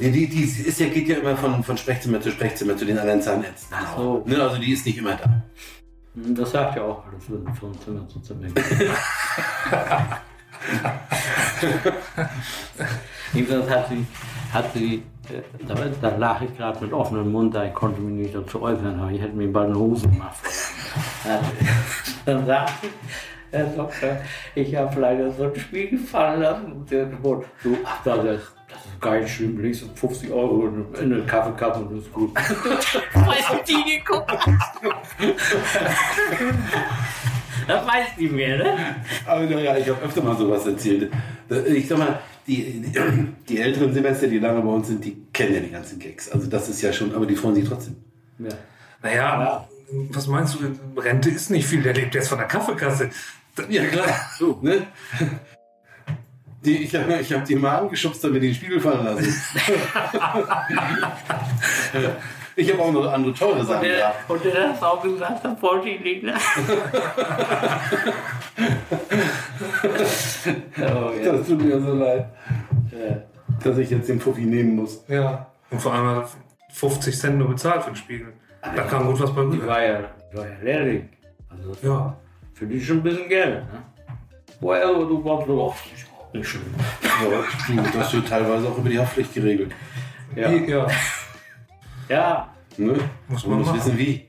Die, 0.00 0.10
die, 0.10 0.28
die 0.28 0.42
ist 0.44 0.80
ja, 0.80 0.86
geht 0.88 1.08
ja 1.08 1.16
immer 1.18 1.36
von, 1.36 1.62
von 1.62 1.76
Sprechzimmer 1.76 2.20
zu 2.20 2.30
Sprechzimmer 2.30 2.76
zu 2.76 2.84
den 2.84 2.98
anderen 2.98 3.20
Zahnärzten. 3.20 3.76
Ach 3.78 3.96
so. 3.96 4.22
Ne, 4.26 4.40
also 4.40 4.58
die 4.58 4.72
ist 4.72 4.86
nicht 4.86 4.98
immer 4.98 5.14
da. 5.14 5.42
Das 6.14 6.50
sagt 6.50 6.76
ja 6.76 6.82
auch 6.82 7.04
von 7.20 7.54
von 7.54 7.80
Zimmer 7.80 8.08
zu 8.08 8.20
Zimmer. 8.20 8.48
Jedenfalls 13.32 13.70
hat 13.70 13.88
sie, 13.88 14.06
hat 14.52 14.72
sie 14.74 15.02
äh, 15.28 15.64
da, 15.66 15.74
da 16.00 16.16
lag 16.16 16.40
ich 16.42 16.56
gerade 16.56 16.82
mit 16.84 16.92
offenem 16.92 17.30
Mund, 17.30 17.54
da 17.54 17.64
ich 17.64 17.74
konnte 17.74 18.00
mich 18.00 18.24
nicht 18.26 18.34
dazu 18.34 18.62
äußern, 18.62 18.98
aber 19.00 19.10
ich 19.10 19.20
hätte 19.20 19.36
mir 19.36 19.52
bald 19.52 19.68
eine 19.70 19.78
Hose 19.78 20.08
gemacht. 20.08 20.36
Dann- 21.24 21.44
Dann 22.26 22.46
sagte 22.46 22.88
Herr 23.52 23.64
Doktor, 23.66 24.16
ich 24.54 24.76
habe 24.76 25.00
leider 25.00 25.30
so 25.32 25.44
ein 25.44 25.56
Spiel 25.56 25.90
gefallen 25.90 26.40
lassen. 26.40 26.72
Und 26.72 26.90
der 26.90 27.06
Gebot, 27.06 27.44
du, 27.64 27.76
ach, 27.84 27.98
das 28.04 28.24
ist, 28.24 28.52
das 29.02 29.20
ist 29.24 29.30
schlimm, 29.30 29.60
legst 29.60 29.82
du 29.82 29.86
50 29.92 30.30
Euro 30.30 30.68
in 30.68 30.94
in 30.94 31.12
eine 31.14 31.22
Kaffeekasse 31.24 31.80
und 31.80 31.96
das 31.96 32.04
ist 32.04 32.12
gut. 32.12 32.32
Weiß 33.14 33.64
die 33.66 33.98
geguckt 33.98 34.30
Das 37.66 37.86
weiß 37.86 38.06
die 38.18 38.28
mehr, 38.28 38.58
ne? 38.58 38.96
Aber 39.26 39.42
naja, 39.42 39.76
ich 39.76 39.88
habe 39.88 40.02
öfter 40.02 40.22
mal 40.22 40.36
sowas 40.36 40.66
erzählt. 40.66 41.12
Ich 41.68 41.86
sag 41.86 41.98
mal, 41.98 42.18
die, 42.46 42.80
die, 42.80 43.28
die 43.48 43.60
älteren 43.60 43.94
Semester, 43.94 44.26
die 44.26 44.40
lange 44.40 44.60
bei 44.60 44.68
uns 44.68 44.88
sind, 44.88 45.04
die 45.04 45.16
kennen 45.32 45.54
ja 45.54 45.60
die 45.60 45.70
ganzen 45.70 46.00
Gags. 46.00 46.28
Also 46.30 46.48
das 46.48 46.68
ist 46.68 46.82
ja 46.82 46.92
schon, 46.92 47.14
aber 47.14 47.26
die 47.26 47.36
freuen 47.36 47.54
sich 47.54 47.68
trotzdem. 47.68 47.96
Ja. 48.40 48.48
Naja, 49.02 49.68
was 50.10 50.26
meinst 50.26 50.56
du? 50.56 51.00
Rente 51.00 51.30
ist 51.30 51.50
nicht 51.50 51.66
viel, 51.66 51.82
der 51.82 51.94
lebt 51.94 52.14
jetzt 52.14 52.28
von 52.28 52.38
der 52.38 52.48
Kaffeekasse. 52.48 53.10
Ja, 53.68 53.84
klar. 53.84 54.08
So, 54.36 54.58
ne? 54.62 54.86
Die, 56.64 56.78
ich 56.78 56.94
habe 56.94 57.20
ich 57.20 57.32
hab 57.32 57.44
die 57.44 57.54
mal 57.54 57.78
angeschubst, 57.78 58.22
damit 58.24 58.42
die 58.42 58.48
den 58.48 58.54
Spiegel 58.54 58.80
fallen 58.80 59.04
lassen. 59.04 59.34
ich 62.60 62.72
habe 62.72 62.82
auch 62.82 62.92
noch 62.92 63.12
andere 63.12 63.32
teure 63.34 63.60
Und 63.60 63.66
Sachen 63.66 63.82
der, 63.88 63.96
gehabt. 63.96 64.30
und 64.30 64.44
der 64.44 64.68
hat 64.68 64.82
auch 64.82 65.02
gesagt, 65.02 65.44
das 65.44 65.62
wollte 65.62 65.88
ich 65.88 66.00
nicht. 66.00 66.22
Ne? 66.22 66.34
oh, 70.78 71.10
ja. 71.22 71.32
Das 71.32 71.46
tut 71.46 71.62
mir 71.62 71.80
so 71.80 71.94
leid, 71.94 72.26
Ja. 72.92 73.16
dass 73.64 73.78
ich 73.78 73.90
jetzt 73.90 74.08
den 74.08 74.20
Fuffi 74.20 74.42
nehmen 74.42 74.76
muss. 74.76 75.04
Ja. 75.08 75.46
Und 75.70 75.80
vor 75.80 75.92
allem 75.94 76.06
hat 76.06 76.16
er 76.24 76.28
50 76.74 77.18
Cent 77.18 77.38
nur 77.38 77.48
bezahlt 77.48 77.82
für 77.82 77.90
den 77.90 77.96
Spiegel. 77.96 78.32
Da 78.62 78.82
kam 78.82 79.06
gut 79.06 79.20
was 79.20 79.34
bei 79.34 79.42
Die 79.42 79.48
rüber. 79.56 79.66
war 79.66 79.82
ja, 79.82 80.00
die 80.32 80.36
war 80.36 80.46
ja 80.46 80.54
Lehrling. 80.62 81.08
Also 81.48 81.86
Ja. 81.86 82.16
für 82.54 82.66
die 82.66 82.80
schon 82.80 82.98
ein 82.98 83.02
bisschen 83.02 83.28
Geld. 83.28 83.54
Ne? 83.64 83.68
Woher 84.60 84.86
aber 84.88 85.04
du 85.06 85.24
warst 85.24 85.48
oft 85.48 85.84
nicht 86.34 86.48
schön. 86.48 86.60
Ja, 87.02 87.42
du, 87.66 87.98
das 87.98 88.12
wird 88.12 88.28
teilweise 88.28 88.68
auch 88.68 88.78
über 88.78 88.88
die 88.88 88.98
Haftpflicht 88.98 89.34
geregelt. 89.34 89.72
Ja. 90.36 90.50
Ja. 90.50 90.86
Ja, 92.10 92.48
Ne? 92.76 92.94
Muss 93.28 93.42
Man 93.44 93.50
man 93.50 93.58
muss 93.60 93.68
machen. 93.68 93.78
wissen, 93.78 93.98
wie. 93.98 94.28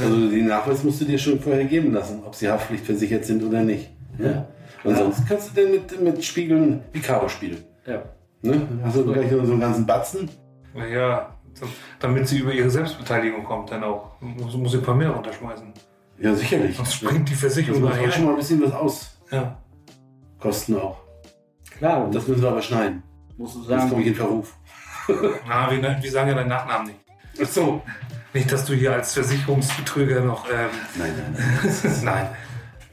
Also 0.00 0.28
den 0.30 0.46
Nachweis 0.46 0.82
musst 0.82 1.00
du 1.00 1.04
dir 1.04 1.18
schon 1.18 1.38
vorher 1.40 1.64
geben 1.64 1.92
lassen, 1.92 2.22
ob 2.24 2.34
sie 2.34 2.48
haftpflichtversichert 2.50 3.24
sind 3.24 3.42
oder 3.44 3.62
nicht. 3.62 3.90
Ne? 4.18 4.46
Und 4.84 4.96
sonst 4.96 5.26
kannst 5.28 5.50
du 5.50 5.60
denn 5.62 5.70
mit, 5.72 6.00
mit 6.00 6.24
Spiegeln 6.24 6.82
wie 6.92 7.00
Karo 7.00 7.28
spielen. 7.28 7.58
ja. 7.86 8.02
Ne? 8.44 8.66
Also 8.84 9.04
gleich 9.04 9.30
so 9.30 9.38
einen 9.40 9.60
ganzen 9.60 9.86
Batzen. 9.86 10.28
Ja, 10.74 11.36
damit 12.00 12.26
sie 12.26 12.38
über 12.38 12.52
ihre 12.52 12.70
Selbstbeteiligung 12.70 13.44
kommt, 13.44 13.70
dann 13.70 13.84
auch. 13.84 14.20
Muss, 14.20 14.56
muss 14.56 14.72
sie 14.72 14.78
ein 14.78 14.82
paar 14.84 14.96
mehr 14.96 15.10
runterschmeißen. 15.10 15.72
Ja, 16.18 16.34
sicherlich. 16.34 16.76
Sonst 16.76 16.94
springt 16.94 17.28
die 17.28 17.34
Versicherung 17.34 17.82
nachher. 17.82 18.10
schon 18.10 18.24
mal 18.24 18.30
ein 18.30 18.36
bisschen 18.36 18.60
was 18.62 18.72
aus. 18.72 19.18
Ja. 19.30 19.58
Kosten 20.40 20.76
auch. 20.76 20.98
Klar, 21.78 22.08
Das 22.10 22.26
müssen 22.26 22.42
wir 22.42 22.48
aber 22.50 22.62
schneiden. 22.62 23.02
musst 23.36 23.54
du 23.54 23.62
Sonst 23.62 23.88
komme 23.90 24.02
ich 24.02 24.08
sagen. 24.08 24.08
in 24.08 24.14
Verruf. 24.14 24.56
Na, 25.46 25.70
wir, 25.70 25.80
wir 26.02 26.10
sagen 26.10 26.28
ja 26.30 26.34
deinen 26.34 26.48
Nachnamen 26.48 26.86
nicht. 26.88 26.98
Ach 27.40 27.46
so. 27.48 27.82
Nicht, 28.34 28.50
dass 28.50 28.64
du 28.64 28.74
hier 28.74 28.94
als 28.94 29.12
Versicherungsbetrüger 29.14 30.20
noch. 30.20 30.46
Ähm, 30.50 30.68
Nein, 30.98 31.12
nein, 31.16 31.36
nein. 31.72 31.94
nein. 32.02 32.28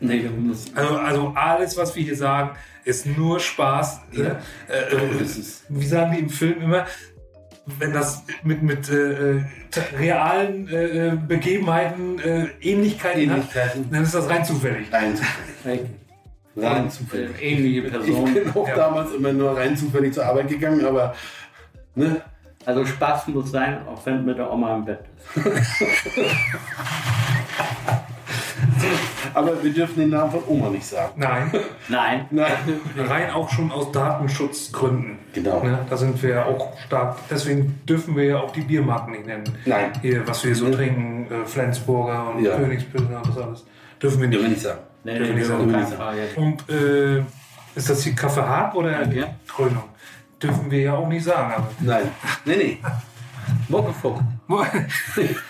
Nee. 0.01 0.29
Also, 0.75 0.97
also 0.97 1.33
alles, 1.35 1.77
was 1.77 1.95
wir 1.95 2.03
hier 2.03 2.15
sagen, 2.15 2.51
ist 2.85 3.05
nur 3.05 3.39
Spaß. 3.39 4.01
Ne? 4.13 4.37
Äh, 4.67 4.95
äh, 4.95 5.21
ist- 5.23 5.63
wie 5.69 5.85
sagen 5.85 6.13
die 6.13 6.19
im 6.19 6.29
Film 6.29 6.61
immer? 6.61 6.85
Wenn 7.77 7.93
das 7.93 8.23
mit, 8.43 8.63
mit 8.63 8.89
äh, 8.89 9.37
äh, 9.37 9.43
realen 9.97 10.67
äh, 10.69 11.09
äh, 11.09 11.15
Begebenheiten 11.15 12.17
äh, 12.19 12.47
Ähnlichkeiten, 12.61 13.21
Ähnlichkeiten. 13.21 13.85
hat, 13.85 13.93
dann 13.93 14.03
ist 14.03 14.15
das 14.15 14.27
rein 14.29 14.43
zufällig. 14.43 14.91
Rein 14.91 15.15
zufällig. 15.63 15.81
Rein 16.55 16.87
Äh, 16.87 16.89
zufällig. 16.89 17.41
ähnliche 17.41 17.81
Ich 17.85 17.91
Personen. 17.91 18.33
bin 18.33 18.49
auch 18.55 18.67
Ja. 18.67 18.75
damals 18.75 19.13
immer 19.13 19.31
nur 19.33 19.55
rein 19.55 19.77
zufällig 19.77 20.13
zur 20.13 20.25
Arbeit 20.25 20.47
gegangen, 20.47 20.83
aber 20.85 21.13
ne? 21.95 22.21
Also 22.69 22.85
Spaß 22.85 23.27
muss 23.29 23.49
sein, 23.51 23.79
auch 23.87 24.05
wenn 24.05 24.23
mit 24.25 24.37
der 24.37 24.53
Oma 24.53 24.75
im 24.75 24.85
Bett 24.85 24.99
bist. 25.33 25.45
Aber 29.33 29.63
wir 29.63 29.73
dürfen 29.73 29.99
den 29.99 30.09
Namen 30.09 30.29
von 30.31 30.41
Oma 30.47 30.69
nicht 30.69 30.85
sagen. 30.85 31.13
Nein, 31.15 31.51
Nein. 31.87 32.25
Nein. 32.29 32.51
rein 32.97 33.31
auch 33.31 33.49
schon 33.49 33.71
aus 33.71 33.91
Datenschutzgründen. 33.91 35.17
Genau. 35.33 35.63
Ne, 35.63 35.79
da 35.89 35.97
sind 35.97 36.21
wir 36.21 36.29
ja 36.29 36.45
auch 36.45 36.77
stark. 36.85 37.17
Deswegen 37.29 37.81
dürfen 37.87 38.15
wir 38.15 38.23
ja 38.25 38.37
auch 38.39 38.51
die 38.51 38.61
Biermarken 38.61 39.13
nicht 39.13 39.25
nennen. 39.25 39.43
Nein. 39.65 39.91
Hier, 40.03 40.27
was 40.27 40.43
wir 40.45 40.53
so 40.55 40.65
Mhm. 40.65 40.71
trinken, 40.73 41.27
äh, 41.31 41.45
Flensburger 41.45 42.29
und 42.35 42.43
Ja. 42.43 42.55
Königspilsner 42.55 43.17
und 43.17 43.27
das 43.29 43.37
alles. 43.37 43.65
Dürfen 44.01 44.21
wir 44.21 44.27
Dürfen 44.29 44.43
wir 44.43 44.49
nicht. 44.49 44.49
nicht 44.49 44.61
sagen. 44.61 44.79
Nee, 45.03 45.17
Dürfen 45.17 45.33
nee, 45.35 45.77
nicht 45.77 45.89
sagen. 45.89 46.13
Und 46.35 46.69
äh, 46.69 47.23
ist 47.75 47.89
das 47.89 48.01
die 48.01 48.13
Kaffee 48.15 48.41
hart 48.45 48.75
oder. 48.75 48.91
Krönung? 49.47 49.83
Dürfen 50.41 50.71
wir 50.71 50.79
ja 50.79 50.93
auch 50.95 51.07
nicht 51.07 51.23
sagen. 51.23 51.53
Aber 51.53 51.67
Nein. 51.79 52.09
Nee, 52.45 52.55
nee. 52.55 52.77
Muckefuck. 53.67 54.19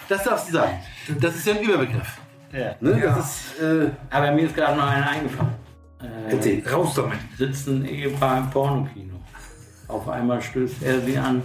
Das 0.09 0.23
darfst 0.23 0.49
du 0.49 0.53
sagen. 0.53 0.79
Das 1.19 1.35
ist 1.35 1.45
ja 1.45 1.55
ein 1.55 1.63
Überbegriff. 1.63 2.19
Ja. 2.51 2.75
Ne? 2.79 2.99
Ja. 2.99 3.15
Das 3.15 3.29
ist, 3.29 3.61
äh, 3.61 3.89
Aber 4.09 4.31
mir 4.31 4.45
ist 4.45 4.55
gerade 4.55 4.77
noch 4.77 4.87
einer 4.87 5.09
eingefallen. 5.09 5.53
Äh, 6.01 6.33
erzähl. 6.33 6.67
Raus 6.67 6.95
damit. 6.95 7.19
sitzt 7.37 7.67
ein 7.67 7.85
Ehepaar 7.85 8.39
im 8.39 8.49
Pornokino. 8.49 9.15
Auf 9.87 10.07
einmal 10.09 10.41
stößt 10.41 10.83
er 10.83 11.01
sie 11.01 11.17
an 11.17 11.41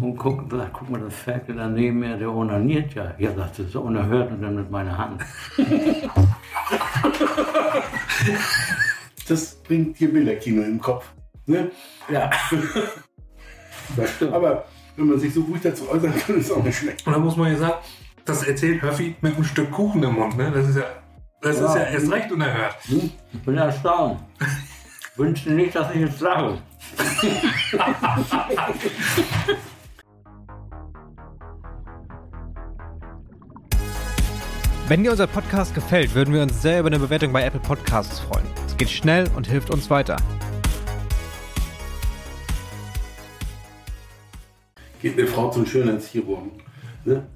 und 0.00 0.16
guckt, 0.16 0.50
sagt, 0.52 0.72
guck 0.72 0.90
mal, 0.90 1.00
das 1.00 1.14
Ferkel 1.14 1.56
da 1.56 1.68
neben 1.68 2.00
mir, 2.00 2.16
der 2.16 2.30
onaniert 2.30 2.94
ja. 2.94 3.14
Ja, 3.18 3.32
sagt 3.34 3.56
sie, 3.56 3.64
so 3.66 3.80
unerhört 3.82 4.30
und 4.30 4.42
dann 4.42 4.56
mit 4.56 4.70
meiner 4.70 4.96
Hand. 4.96 5.22
Das 9.28 9.54
bringt 9.62 10.00
dir 10.00 10.12
Bilderkino 10.12 10.62
im 10.62 10.80
Kopf. 10.80 11.04
Ne? 11.46 11.70
Ja. 12.08 12.30
Das 13.96 14.10
stimmt. 14.10 14.32
Aber 14.32 14.64
wenn 14.96 15.06
man 15.08 15.18
sich 15.18 15.34
so 15.34 15.40
ruhig 15.42 15.62
dazu 15.62 15.88
äußern 15.90 16.14
kann, 16.16 16.38
ist 16.38 16.52
auch 16.52 16.62
nicht 16.62 16.78
schlecht. 16.78 17.06
Und 17.06 17.12
da 17.12 17.18
muss 17.18 17.36
man 17.36 17.52
ja 17.52 17.58
sagen, 17.58 17.74
das 18.24 18.42
erzählt 18.44 18.82
Höffi 18.82 19.16
mit 19.20 19.34
einem 19.34 19.44
Stück 19.44 19.70
Kuchen 19.70 20.02
im 20.02 20.14
Mund. 20.14 20.36
Ne? 20.36 20.52
Das 20.54 20.68
ist 20.68 20.76
ja, 20.76 20.84
das 21.40 21.56
ist 21.56 21.62
Ja. 21.74 21.76
ja 21.78 21.84
erst 21.84 22.10
recht 22.12 22.30
unerhört. 22.30 22.76
Ich 22.88 23.42
bin 23.42 23.56
erstaunt. 23.56 24.20
Wünschte 25.16 25.50
nicht, 25.50 25.74
dass 25.74 25.92
ich 25.94 26.00
jetzt 26.02 26.20
lache. 26.20 26.58
Wenn 34.88 35.04
dir 35.04 35.12
unser 35.12 35.26
Podcast 35.28 35.74
gefällt, 35.74 36.14
würden 36.14 36.34
wir 36.34 36.42
uns 36.42 36.60
sehr 36.62 36.80
über 36.80 36.88
eine 36.88 36.98
Bewertung 36.98 37.32
bei 37.32 37.44
Apple 37.44 37.60
Podcasts 37.60 38.18
freuen. 38.20 38.44
Es 38.66 38.76
geht 38.76 38.90
schnell 38.90 39.28
und 39.36 39.46
hilft 39.46 39.70
uns 39.70 39.88
weiter. 39.88 40.16
Geht 45.00 45.18
eine 45.18 45.26
Frau 45.26 45.50
zum 45.50 45.64
Schönheitschirurgen 45.64 46.52
ne? 47.04 47.26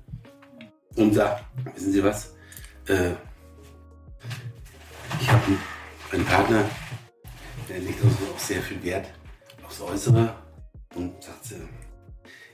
und 0.96 1.14
sagt, 1.14 1.44
wissen 1.74 1.92
Sie 1.92 2.04
was, 2.04 2.34
äh, 2.88 3.12
ich 5.20 5.30
habe 5.30 5.42
einen, 6.12 6.24
Partner, 6.26 6.64
der 7.68 7.78
legt 7.78 8.04
also 8.04 8.16
auch 8.34 8.38
sehr 8.38 8.60
viel 8.60 8.82
Wert 8.82 9.06
aufs 9.64 9.80
Äußere 9.80 10.34
und 10.94 11.22
sagt, 11.22 11.44
sie, 11.44 11.56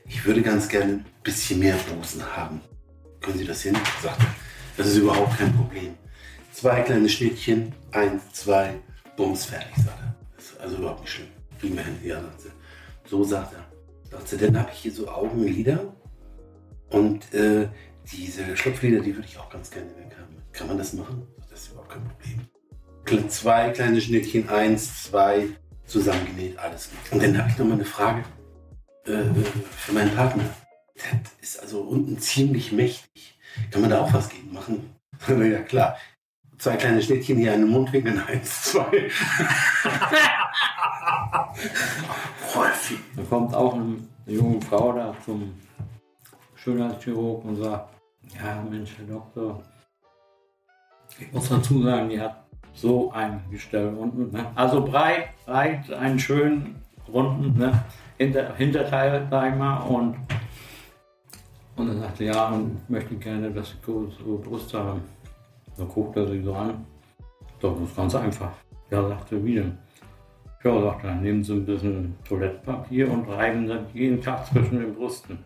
ich 0.05 0.25
würde 0.25 0.41
ganz 0.41 0.69
gerne 0.69 0.93
ein 0.93 1.05
bisschen 1.23 1.59
mehr 1.59 1.75
Busen 1.75 2.23
haben. 2.35 2.61
Können 3.19 3.37
Sie 3.37 3.45
das 3.45 3.61
hin? 3.61 3.77
Sagt 4.01 4.21
er. 4.21 4.33
Das 4.77 4.87
ist 4.87 4.97
überhaupt 4.97 5.37
kein 5.37 5.55
Problem. 5.55 5.95
Zwei 6.53 6.81
kleine 6.81 7.09
Schnittchen, 7.09 7.73
eins, 7.91 8.31
zwei, 8.33 8.79
bums, 9.15 9.45
fertig, 9.45 9.75
sagt 9.75 9.99
er. 9.99 10.15
Das 10.35 10.45
ist 10.45 10.59
also 10.59 10.77
überhaupt 10.77 11.01
nicht 11.01 11.13
schlimm. 11.13 11.27
Kriegen 11.59 11.75
wir 11.75 11.83
hin. 11.83 11.97
Ja, 12.03 12.21
sagt 12.21 12.41
sie. 12.41 12.49
So 13.05 13.23
sagt 13.23 13.53
er. 13.53 13.70
Sagt 14.11 14.27
sie, 14.27 14.37
dann 14.37 14.59
habe 14.59 14.69
ich 14.73 14.79
hier 14.79 14.91
so 14.91 15.07
Augenlider 15.07 15.95
und 16.89 17.33
äh, 17.33 17.69
diese 18.11 18.57
Schlupflider, 18.57 18.99
die 18.99 19.15
würde 19.15 19.27
ich 19.27 19.37
auch 19.37 19.49
ganz 19.49 19.71
gerne 19.71 19.89
weg 19.95 20.15
haben. 20.19 20.35
Kann 20.51 20.67
man 20.67 20.77
das 20.77 20.93
machen? 20.93 21.25
Das 21.49 21.61
ist 21.61 21.71
überhaupt 21.71 21.91
kein 21.91 22.03
Problem. 22.03 23.29
Zwei 23.29 23.69
kleine 23.69 24.01
Schnittchen, 24.01 24.49
eins, 24.49 25.03
zwei, 25.03 25.47
zusammengenäht, 25.85 26.57
alles. 26.57 26.89
Und 27.11 27.23
dann 27.23 27.37
habe 27.37 27.49
ich 27.49 27.57
noch 27.57 27.65
mal 27.65 27.73
eine 27.75 27.85
Frage 27.85 28.23
äh, 29.05 29.23
für 29.77 29.93
meinen 29.93 30.13
Partner. 30.13 30.43
Der 30.95 31.21
ist 31.41 31.61
also 31.61 31.81
unten 31.81 32.19
ziemlich 32.19 32.71
mächtig. 32.71 33.39
Kann 33.71 33.81
man 33.81 33.89
da 33.89 34.01
auch 34.01 34.13
was 34.13 34.29
gegen 34.29 34.53
machen? 34.53 34.95
ja, 35.27 35.61
klar. 35.61 35.97
Zwei 36.61 36.75
kleine 36.75 37.01
Schnittchen 37.01 37.39
hier 37.39 37.53
an 37.55 37.61
den 37.61 37.71
Mundwinkeln, 37.71 38.21
eins, 38.27 38.65
zwei. 38.65 39.09
Häufig. 42.53 42.99
Da 43.15 43.23
kommt 43.27 43.55
auch 43.55 43.73
eine 43.73 43.97
junge 44.27 44.61
Frau 44.61 44.93
da 44.93 45.15
zum 45.25 45.55
Schönheitschirurg 46.53 47.43
und 47.45 47.55
sagt, 47.55 47.95
ja 48.39 48.63
Mensch, 48.69 48.91
Herr 48.95 49.07
Doktor, 49.07 49.63
ich 51.19 51.33
muss 51.33 51.49
dazu 51.49 51.81
sagen, 51.81 52.09
die 52.09 52.21
hat 52.21 52.45
so 52.75 53.11
ein 53.11 53.41
Gestell 53.49 53.95
unten. 53.95 54.31
Ne? 54.31 54.45
Also 54.53 54.85
breit, 54.85 55.29
breit, 55.47 55.91
einen 55.91 56.19
schönen 56.19 56.75
runden 57.11 57.57
ne? 57.57 57.85
Hinter, 58.19 58.53
Hinterteil, 58.53 59.27
sag 59.31 59.51
ich 59.51 59.57
mal. 59.57 59.77
Und, 59.79 60.15
und 61.75 61.87
dann 61.87 61.99
sagte 62.01 62.25
ja, 62.25 62.49
und 62.49 62.81
ich 62.83 62.89
möchte 62.89 63.15
gerne, 63.15 63.49
dass 63.49 63.71
sie 63.71 63.81
größere 63.83 64.37
Brust 64.37 64.71
haben. 64.75 65.01
Da 65.81 65.87
guckt 65.87 66.15
er 66.15 66.27
sie 66.27 66.43
so 66.43 66.53
an. 66.53 66.85
Doch, 67.59 67.73
das 67.73 67.89
ist 67.89 67.95
ganz 67.95 68.13
einfach. 68.13 68.51
Ja, 68.91 69.07
sagte, 69.07 69.43
wie 69.43 69.55
denn? 69.55 69.79
Ja, 70.63 70.79
sagt 70.79 71.05
er, 71.05 71.15
nehmen 71.15 71.43
Sie 71.43 71.53
ein 71.53 71.65
bisschen 71.65 72.15
Toilettenpapier 72.23 73.11
und 73.11 73.27
reiben 73.27 73.67
dann 73.67 73.87
jeden 73.91 74.21
Tag 74.21 74.45
zwischen 74.45 74.79
den 74.79 74.93
Brüsten. 74.93 75.39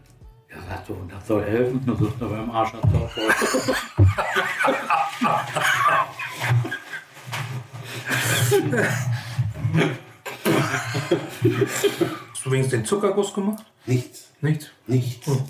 Ja, 0.50 0.58
sagt 0.68 0.90
er, 0.90 0.98
und 0.98 1.10
das 1.10 1.26
soll 1.26 1.42
helfen, 1.44 1.82
das 1.86 2.02
ist 2.02 2.16
doch 2.20 2.30
beim 2.30 2.52
Arsch 2.52 2.72
voll. 2.72 3.10
Hast 12.34 12.46
du 12.46 12.52
wenigstens 12.52 12.72
den 12.72 12.86
Zuckerguss 12.86 13.34
gemacht? 13.34 13.64
Nichts. 13.86 14.34
Nichts. 14.42 14.70
Nichts. 14.86 15.28
Hm. 15.28 15.44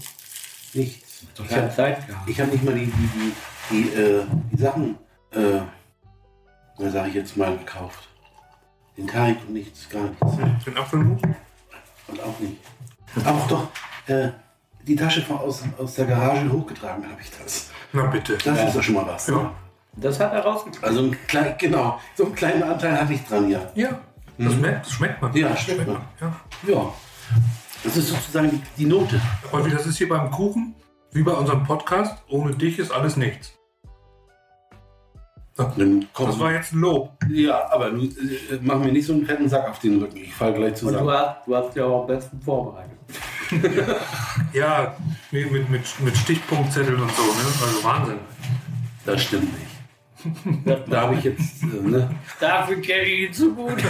Nichts. 0.76 1.26
Ich 1.44 1.58
habe 1.58 1.72
Zeit 1.72 2.06
gehabt. 2.06 2.30
ich 2.30 2.40
hab 2.40 2.52
nicht 2.52 2.64
mal 2.64 2.76
die, 2.76 2.86
die, 2.86 2.92
die, 2.92 3.34
die, 3.70 3.90
äh, 3.90 4.24
die 4.52 4.62
Sachen, 4.62 4.98
äh, 5.32 5.62
da 6.78 6.90
sage 6.90 7.10
ich 7.10 7.16
jetzt 7.16 7.38
mal, 7.38 7.58
gekauft. 7.58 8.10
Den 8.98 9.08
Teig 9.08 9.38
und 9.48 9.54
nichts, 9.54 9.90
gar 9.90 10.04
nichts. 10.04 10.66
Den 10.66 10.78
Apfelmus? 10.78 11.22
Und 12.08 12.22
auch 12.22 12.40
nicht. 12.40 12.58
Aber 13.24 13.46
doch, 13.50 13.68
äh, 14.08 14.30
die 14.84 14.96
Tasche 14.96 15.22
von 15.22 15.38
aus, 15.38 15.64
aus 15.78 15.96
der 15.96 16.06
Garage 16.06 16.52
hochgetragen 16.52 17.04
habe 17.04 17.22
ich 17.22 17.32
das. 17.32 17.72
Na 17.92 18.06
bitte. 18.06 18.38
Das 18.44 18.64
ist 18.68 18.76
doch 18.76 18.84
schon 18.84 18.96
mal 18.96 19.08
was. 19.08 19.28
Ja. 19.28 19.52
Das 19.94 20.20
hat 20.20 20.34
er 20.34 20.42
rausgekriegt. 20.42 20.84
Also 20.84 21.02
ein 21.02 21.18
klein, 21.28 21.56
genau, 21.58 22.00
so 22.16 22.26
einen 22.26 22.36
kleinen 22.36 22.64
Anteil 22.64 23.00
hatte 23.00 23.14
ich 23.14 23.26
dran, 23.26 23.50
ja. 23.50 23.62
Ja. 23.76 24.00
Das, 24.38 24.54
schmeckt, 24.54 24.86
das 24.86 24.92
schmeckt 24.92 25.22
man. 25.22 25.34
Ja, 25.34 25.56
schmeckt 25.56 25.88
man. 25.88 26.02
Ja. 26.20 26.36
Ja. 26.68 26.94
Das 27.84 27.96
ist 27.96 28.10
sozusagen 28.10 28.52
die, 28.52 28.62
die 28.78 28.86
Note. 28.86 29.22
Häufig, 29.52 29.74
das 29.74 29.86
ist 29.86 29.98
hier 29.98 30.10
beim 30.10 30.30
Kuchen, 30.30 30.76
wie 31.16 31.24
bei 31.24 31.32
unserem 31.32 31.64
Podcast. 31.64 32.22
Ohne 32.30 32.54
dich 32.54 32.78
ist 32.78 32.92
alles 32.92 33.16
nichts. 33.16 33.54
Dann 35.56 36.06
komm, 36.14 36.28
Das 36.28 36.40
war 36.40 36.52
jetzt 36.52 36.74
ein 36.74 36.80
Lob. 36.82 37.14
ja, 37.30 37.72
aber 37.72 37.88
äh, 37.88 38.10
mach 38.62 38.78
mir 38.78 38.92
nicht 38.92 39.08
so 39.08 39.14
einen 39.14 39.26
fetten 39.26 39.48
Sack 39.48 39.70
auf 39.70 39.80
den 39.80 40.02
Rücken. 40.02 40.18
Ich 40.18 40.34
fall 40.34 40.54
gleich 40.54 40.72
Und 40.72 40.78
zusammen. 40.78 41.06
du 41.08 41.12
hast, 41.12 41.48
du 41.48 41.56
hast 41.56 41.76
ja 41.78 41.86
auch 41.86 42.02
am 42.02 42.08
besten 42.08 42.42
vorbereitet. 42.42 42.92
Ja, 44.52 44.96
mit, 45.32 45.52
mit, 45.52 45.70
mit, 46.02 46.18
Stichpunktzetteln 46.18 47.00
und 47.00 47.12
so, 47.12 47.22
ne? 47.22 47.30
Also 47.62 47.84
Wahnsinn. 47.84 48.20
Das 49.06 49.22
stimmt 49.22 49.50
nicht. 49.54 50.66
Da 50.90 51.02
habe 51.02 51.16
ich 51.16 51.24
jetzt, 51.24 51.64
äh, 51.64 51.68
ne? 51.88 52.10
Dafür 52.40 52.82
kenne 52.82 53.04
ich 53.04 53.28
ihn 53.28 53.34
zu 53.34 53.54
gut. 53.56 53.76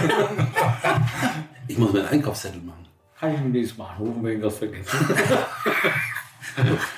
Ich 1.68 1.76
muss 1.78 1.92
meinen 1.92 2.06
Einkaufszettel 2.06 2.60
machen. 2.60 2.86
Kann 3.18 3.34
ich 3.34 3.40
ihn 3.40 3.50
nächstes 3.50 3.76
Mal 3.78 3.88
anrufen, 3.90 4.22
wenn 4.22 4.38
ich 4.38 4.44
was 4.44 4.58
vergessen 4.58 4.98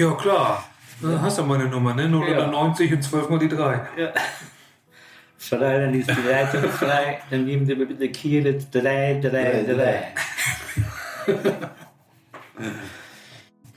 Ja, 0.00 0.12
klar. 0.12 0.64
Da 1.02 1.20
hast 1.20 1.38
du 1.38 1.42
meine 1.42 1.66
Nummer, 1.66 1.94
ne? 1.94 2.08
090 2.08 2.94
und 2.94 3.02
12 3.02 3.28
mal 3.28 3.38
die 3.38 3.48
3. 3.48 3.86
Ja. 3.98 4.14
Frei, 5.36 5.80
dann 5.80 5.92
ist 5.92 6.08
die 6.08 6.26
Leitung 6.26 6.62
frei. 6.70 7.20
Dann 7.28 7.44
nehmen 7.44 7.66
Sie 7.66 7.74
mir 7.74 7.84
bitte 7.84 8.08
Kiel 8.08 8.58
3, 8.72 9.20
3, 9.20 9.62
3. 9.62 10.14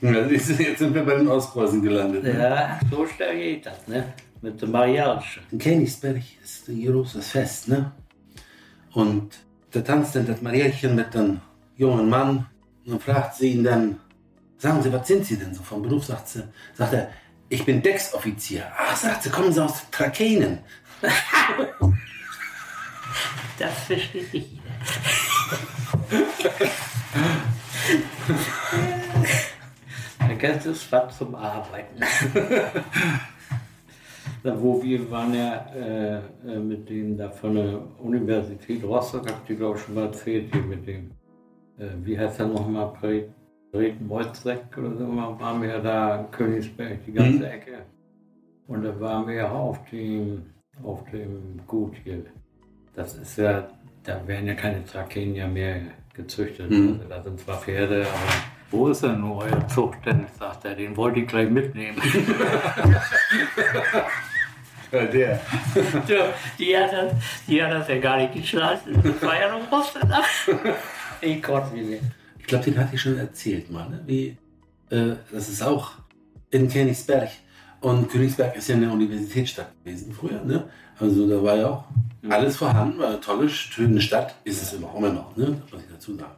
Ja, 0.00 0.26
jetzt 0.26 0.78
sind 0.78 0.94
wir 0.94 1.04
bei 1.04 1.16
den 1.16 1.28
Ostpreußen 1.28 1.82
gelandet. 1.82 2.24
Ne? 2.24 2.38
Ja, 2.38 2.80
so 2.90 3.06
schnell 3.06 3.36
geht 3.36 3.66
das, 3.66 3.86
ne? 3.86 4.14
Mit 4.40 4.62
dem 4.62 4.70
Mariage. 4.70 5.40
In 5.50 5.58
Königsberg 5.58 6.22
ist 6.42 6.68
ein 6.68 6.86
großes 6.86 7.28
Fest, 7.28 7.68
ne? 7.68 7.92
Und 8.94 9.40
da 9.72 9.82
tanzt 9.82 10.16
dann 10.16 10.26
das 10.26 10.40
Marielchen 10.40 10.94
mit 10.94 11.14
einem 11.14 11.42
jungen 11.76 12.08
Mann 12.08 12.46
und 12.86 12.92
dann 12.92 13.00
fragt 13.00 13.34
sie 13.34 13.52
ihn 13.52 13.64
dann, 13.64 14.00
sagen 14.64 14.82
Sie, 14.82 14.90
was 14.90 15.06
sind 15.06 15.26
Sie 15.26 15.36
denn 15.36 15.54
so 15.54 15.62
vom 15.62 15.82
Beruf? 15.82 16.06
Sagt, 16.06 16.26
sie, 16.28 16.42
sagt 16.72 16.94
er, 16.94 17.10
ich 17.50 17.66
bin 17.66 17.82
Decksoffizier. 17.82 18.64
Ach, 18.76 18.96
sagt 18.96 19.22
sie, 19.22 19.28
kommen 19.28 19.52
Sie 19.52 19.62
aus 19.62 19.90
Trakehnen. 19.90 20.60
Das 23.56 23.84
versteht 23.84 24.34
nicht 24.34 24.50
jeder. 24.50 24.64
Da 30.18 30.34
kannst 30.34 30.66
du 30.66 30.70
es 30.70 30.90
was 30.90 31.18
zum 31.18 31.34
Arbeiten. 31.36 32.00
Da, 34.42 34.60
wo 34.60 34.82
wir 34.82 35.10
waren 35.10 35.34
ja 35.34 35.66
äh, 35.74 36.16
äh, 36.16 36.58
mit 36.58 36.88
dem 36.90 37.16
da 37.16 37.30
von 37.30 37.54
der 37.54 37.80
Universität 37.98 38.82
Rostock, 38.82 39.30
hab 39.30 39.42
ich 39.42 39.46
dir 39.46 39.56
glaube 39.56 39.78
ich 39.78 39.84
schon 39.84 39.94
mal 39.94 40.06
erzählt, 40.06 40.52
hier 40.52 40.62
mit 40.62 40.86
dem, 40.86 41.12
äh, 41.78 41.88
wie 42.02 42.18
heißt 42.18 42.40
er 42.40 42.46
nochmal, 42.48 42.92
Breten 43.00 43.32
Wolzek 43.74 44.76
oder 44.78 44.96
so, 44.96 45.16
waren 45.16 45.60
wir 45.62 45.68
ja 45.68 45.78
da 45.80 46.20
in 46.20 46.30
Königsberg, 46.30 47.04
die 47.04 47.12
ganze 47.12 47.38
Mhm. 47.38 47.44
Ecke. 47.44 47.78
Und 48.68 48.82
da 48.84 48.98
waren 49.00 49.26
wir 49.26 49.34
ja 49.34 49.50
auf 49.50 49.78
dem, 49.90 50.46
auf 50.82 51.04
dem 51.10 51.60
Gut 51.66 51.94
hier. 52.04 52.24
Das 52.94 53.14
ist 53.16 53.36
ja, 53.36 53.68
da 54.04 54.26
werden 54.26 54.46
ja 54.46 54.54
keine 54.54 54.84
Trakenier 54.84 55.48
mehr 55.48 55.80
gezüchtet. 56.14 56.70
Mhm. 56.70 56.94
Also 57.00 57.08
da 57.08 57.22
sind 57.22 57.40
zwar 57.40 57.56
Pferde, 57.58 58.02
aber 58.06 58.32
wo 58.70 58.88
ist 58.88 59.02
denn 59.02 59.22
euer 59.24 59.66
Zucht? 59.68 59.98
Denn 60.06 60.26
sagt 60.38 60.64
er, 60.64 60.74
den 60.74 60.96
wollte 60.96 61.20
ich 61.20 61.26
gleich 61.26 61.50
mitnehmen. 61.50 61.98
Ja, 64.92 65.04
der. 65.06 65.40
Die, 66.56 66.76
hat 66.76 66.92
das, 66.92 67.12
die 67.48 67.60
hat 67.60 67.72
das 67.72 67.88
ja 67.88 67.98
gar 67.98 68.16
nicht 68.18 68.32
geschlossen. 68.34 69.02
Das 69.02 69.22
war 69.22 69.40
ja 69.40 69.50
noch 69.50 69.72
Rostock. 69.72 70.06
Ich 71.20 71.42
Gott, 71.42 71.64
wie 71.74 71.80
nicht. 71.80 72.02
Ich 72.44 72.48
glaube, 72.48 72.66
den 72.66 72.76
hatte 72.76 72.94
ich 72.94 73.00
schon 73.00 73.16
erzählt 73.16 73.70
mal, 73.70 73.88
ne? 73.88 74.02
Wie, 74.04 74.36
äh, 74.90 75.16
das 75.32 75.48
ist 75.48 75.62
auch 75.62 75.92
in 76.50 76.68
Königsberg. 76.68 77.30
Und 77.80 78.10
Königsberg 78.10 78.54
ist 78.54 78.68
ja 78.68 78.76
eine 78.76 78.92
Universitätsstadt 78.92 79.72
gewesen 79.82 80.12
früher, 80.12 80.44
ne? 80.44 80.68
Also 80.98 81.26
da 81.26 81.42
war 81.42 81.56
ja 81.56 81.70
auch 81.70 81.84
alles 82.28 82.58
vorhanden, 82.58 82.98
war 82.98 83.08
eine 83.08 83.20
tolle, 83.20 83.48
schöne 83.48 83.98
Stadt, 83.98 84.34
ist 84.44 84.60
es 84.62 84.74
immer, 84.74 84.94
immer 84.94 85.10
noch, 85.10 85.34
ne? 85.38 85.58
Muss 85.72 85.80
ich 85.80 85.90
dazu 85.90 86.16
sagen. 86.16 86.34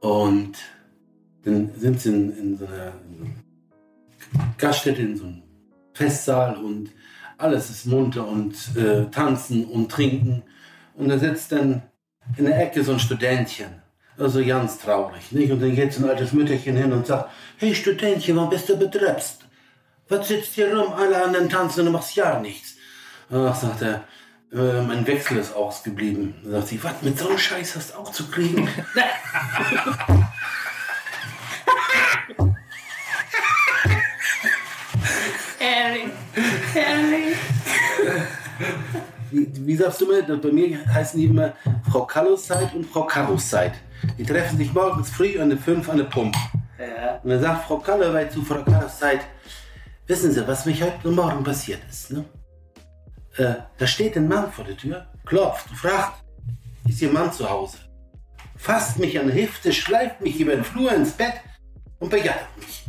Und 0.00 0.56
dann 1.42 1.70
sind 1.76 2.00
sie 2.00 2.08
in, 2.08 2.38
in 2.38 2.56
so 2.56 2.64
einer 2.64 2.92
in 3.06 3.18
so 3.18 3.24
einer 4.38 4.54
Gaststätte, 4.56 5.02
in 5.02 5.18
so 5.18 5.24
einem 5.24 5.42
Festsaal 5.92 6.56
und 6.56 6.88
alles 7.36 7.68
ist 7.68 7.84
munter 7.84 8.26
und 8.26 8.54
äh, 8.74 9.04
tanzen 9.10 9.66
und 9.66 9.92
trinken. 9.92 10.44
Und 10.94 11.10
da 11.10 11.18
sitzt 11.18 11.52
dann 11.52 11.82
in 12.38 12.46
der 12.46 12.58
Ecke 12.58 12.82
so 12.82 12.92
ein 12.92 12.98
Studentchen. 12.98 13.83
Also 14.16 14.44
ganz 14.44 14.78
traurig, 14.78 15.32
nicht? 15.32 15.50
Und 15.50 15.60
dann 15.60 15.74
geht 15.74 15.92
so 15.92 16.04
ein 16.04 16.10
altes 16.10 16.32
Mütterchen 16.32 16.76
hin 16.76 16.92
und 16.92 17.06
sagt, 17.06 17.30
hey 17.58 17.74
Studentchen, 17.74 18.36
warum 18.36 18.50
bist 18.50 18.68
du 18.68 18.76
betrübst? 18.76 19.44
Was 20.08 20.28
sitzt 20.28 20.54
hier 20.54 20.76
rum, 20.76 20.92
alle 20.92 21.22
anderen 21.22 21.48
tanzen 21.48 21.80
und 21.80 21.86
du 21.86 21.92
machst 21.92 22.14
ja 22.14 22.38
nichts. 22.38 22.74
Ach, 23.32 23.54
sagt 23.54 23.82
er, 23.82 24.04
äh, 24.52 24.82
mein 24.82 25.06
Wechsel 25.06 25.38
ist 25.38 25.54
ausgeblieben. 25.54 26.34
Dann 26.44 26.52
sagt 26.52 26.68
sie, 26.68 26.84
was, 26.84 27.02
mit 27.02 27.18
so 27.18 27.28
einem 27.28 27.38
Scheiß 27.38 27.74
hast 27.74 27.94
du 27.94 27.98
auch 27.98 28.12
zu 28.12 28.28
kriegen? 28.30 28.68
Ehrlich, 35.58 36.12
ehrlich. 36.74 37.36
Wie, 39.30 39.66
wie 39.66 39.76
sagst 39.76 40.00
du 40.00 40.06
mir, 40.06 40.22
bei 40.22 40.52
mir 40.52 40.86
heißen 40.86 41.18
die 41.18 41.26
immer 41.26 41.54
Frau 41.90 42.04
Kalloszeit 42.04 42.74
und 42.74 42.84
Frau 42.84 43.04
Karroszeit. 43.04 43.72
Die 44.18 44.24
treffen 44.24 44.58
sich 44.58 44.72
morgens 44.72 45.10
früh 45.10 45.38
an 45.40 45.50
der 45.50 45.58
5 45.58 45.88
an 45.88 45.96
der 45.96 46.04
Pumpe. 46.04 46.38
Ja. 46.78 47.20
Und 47.22 47.30
dann 47.30 47.40
sagt 47.40 47.66
Frau 47.66 47.78
Kallewey 47.78 48.28
zu 48.28 48.42
Frau 48.42 48.62
Karloszeit, 48.62 49.20
wissen 50.06 50.32
Sie, 50.32 50.46
was 50.46 50.66
mich 50.66 50.82
heute 50.82 51.08
Morgen 51.08 51.42
passiert 51.42 51.80
ist? 51.88 52.12
Ne? 52.12 52.24
Äh, 53.36 53.54
da 53.78 53.86
steht 53.86 54.16
ein 54.16 54.28
Mann 54.28 54.52
vor 54.52 54.64
der 54.64 54.76
Tür, 54.76 55.06
klopft 55.24 55.70
und 55.70 55.76
fragt, 55.76 56.22
ist 56.88 57.02
Ihr 57.02 57.12
Mann 57.12 57.32
zu 57.32 57.48
Hause? 57.48 57.78
Fasst 58.56 58.98
mich 58.98 59.18
an 59.18 59.30
die 59.30 59.42
Hüfte, 59.42 59.72
schleift 59.72 60.20
mich 60.20 60.38
über 60.40 60.54
den 60.54 60.64
Flur 60.64 60.92
ins 60.92 61.12
Bett 61.12 61.34
und 61.98 62.10
begattet 62.10 62.48
mich. 62.58 62.84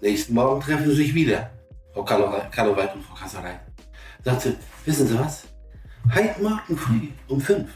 Nächsten 0.00 0.34
Morgen 0.34 0.60
treffen 0.60 0.86
sie 0.86 0.96
sich 0.96 1.14
wieder, 1.14 1.50
Frau 1.92 2.04
Kalloweit 2.04 2.94
und 2.94 3.04
Frau 3.04 3.14
Kasserei. 3.14 3.60
Sagt 4.24 4.42
sie, 4.42 4.56
wissen 4.84 5.06
Sie 5.06 5.18
was? 5.18 5.44
Heute 6.14 6.42
Morgen 6.42 6.76
früh 6.76 7.08
um 7.28 7.40
fünf 7.40 7.70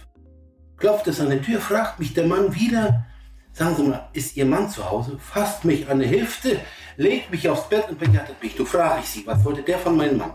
klopft 0.80 1.06
es 1.06 1.20
an 1.20 1.30
die 1.30 1.40
Tür, 1.40 1.60
fragt 1.60 2.00
mich 2.00 2.14
der 2.14 2.26
Mann 2.26 2.52
wieder, 2.54 3.04
sagen 3.52 3.76
Sie 3.76 3.82
mal, 3.84 4.08
ist 4.12 4.36
Ihr 4.36 4.46
Mann 4.46 4.68
zu 4.68 4.90
Hause? 4.90 5.18
Fasst 5.18 5.64
mich 5.64 5.88
an 5.88 6.00
die 6.00 6.10
Hüfte, 6.10 6.58
legt 6.96 7.30
mich 7.30 7.48
aufs 7.48 7.68
Bett 7.68 7.88
und 7.88 7.98
begattet 7.98 8.42
mich. 8.42 8.56
Du 8.56 8.64
frage 8.64 9.00
ich 9.00 9.08
Sie, 9.08 9.26
was 9.26 9.44
wollte 9.44 9.62
der 9.62 9.78
von 9.78 9.96
meinem 9.96 10.18
Mann? 10.18 10.32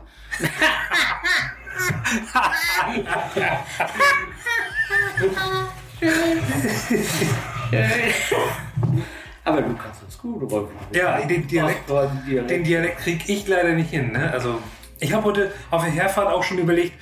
Aber 9.43 9.61
du 9.61 9.75
kannst 9.75 10.01
das 10.05 10.17
gut, 10.17 10.51
Rolf. 10.51 10.69
Ja, 10.93 11.19
den 11.21 11.47
Dialekt, 11.47 11.89
den 12.27 12.63
Dialekt 12.63 12.99
kriege 12.99 13.23
ich 13.31 13.47
leider 13.47 13.73
nicht 13.73 13.89
hin. 13.89 14.11
Ne? 14.11 14.31
Also, 14.31 14.61
ich 14.99 15.13
habe 15.13 15.23
heute 15.25 15.51
auf 15.71 15.83
der 15.83 15.91
Herfahrt 15.91 16.33
auch 16.33 16.43
schon 16.43 16.57
überlegt, 16.57 16.93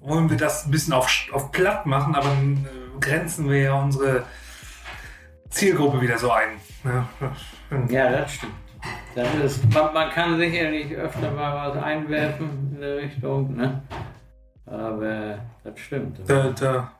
wollen 0.00 0.30
wir 0.30 0.36
das 0.36 0.64
ein 0.66 0.70
bisschen 0.70 0.92
auf, 0.92 1.08
auf 1.32 1.50
platt 1.52 1.86
machen, 1.86 2.14
aber 2.14 2.28
dann 2.28 2.64
äh, 2.64 3.00
grenzen 3.00 3.48
wir 3.50 3.58
ja 3.60 3.74
unsere 3.74 4.24
Zielgruppe 5.50 6.00
wieder 6.00 6.18
so 6.18 6.30
ein. 6.30 6.48
Ne? 6.84 7.06
Ja, 7.88 8.10
das 8.10 8.32
stimmt. 8.34 8.52
Das 9.14 9.34
ist, 9.44 9.74
man, 9.74 9.92
man 9.92 10.10
kann 10.10 10.38
sicherlich 10.38 10.94
öfter 10.94 11.30
mal 11.32 11.70
was 11.74 11.82
einwerfen 11.82 12.72
in 12.74 12.80
der 12.80 12.96
Richtung, 12.98 13.56
ne? 13.56 13.82
Aber 14.66 15.38
das 15.64 15.78
stimmt. 15.80 16.18
Da, 16.26 16.50
da 16.50 16.92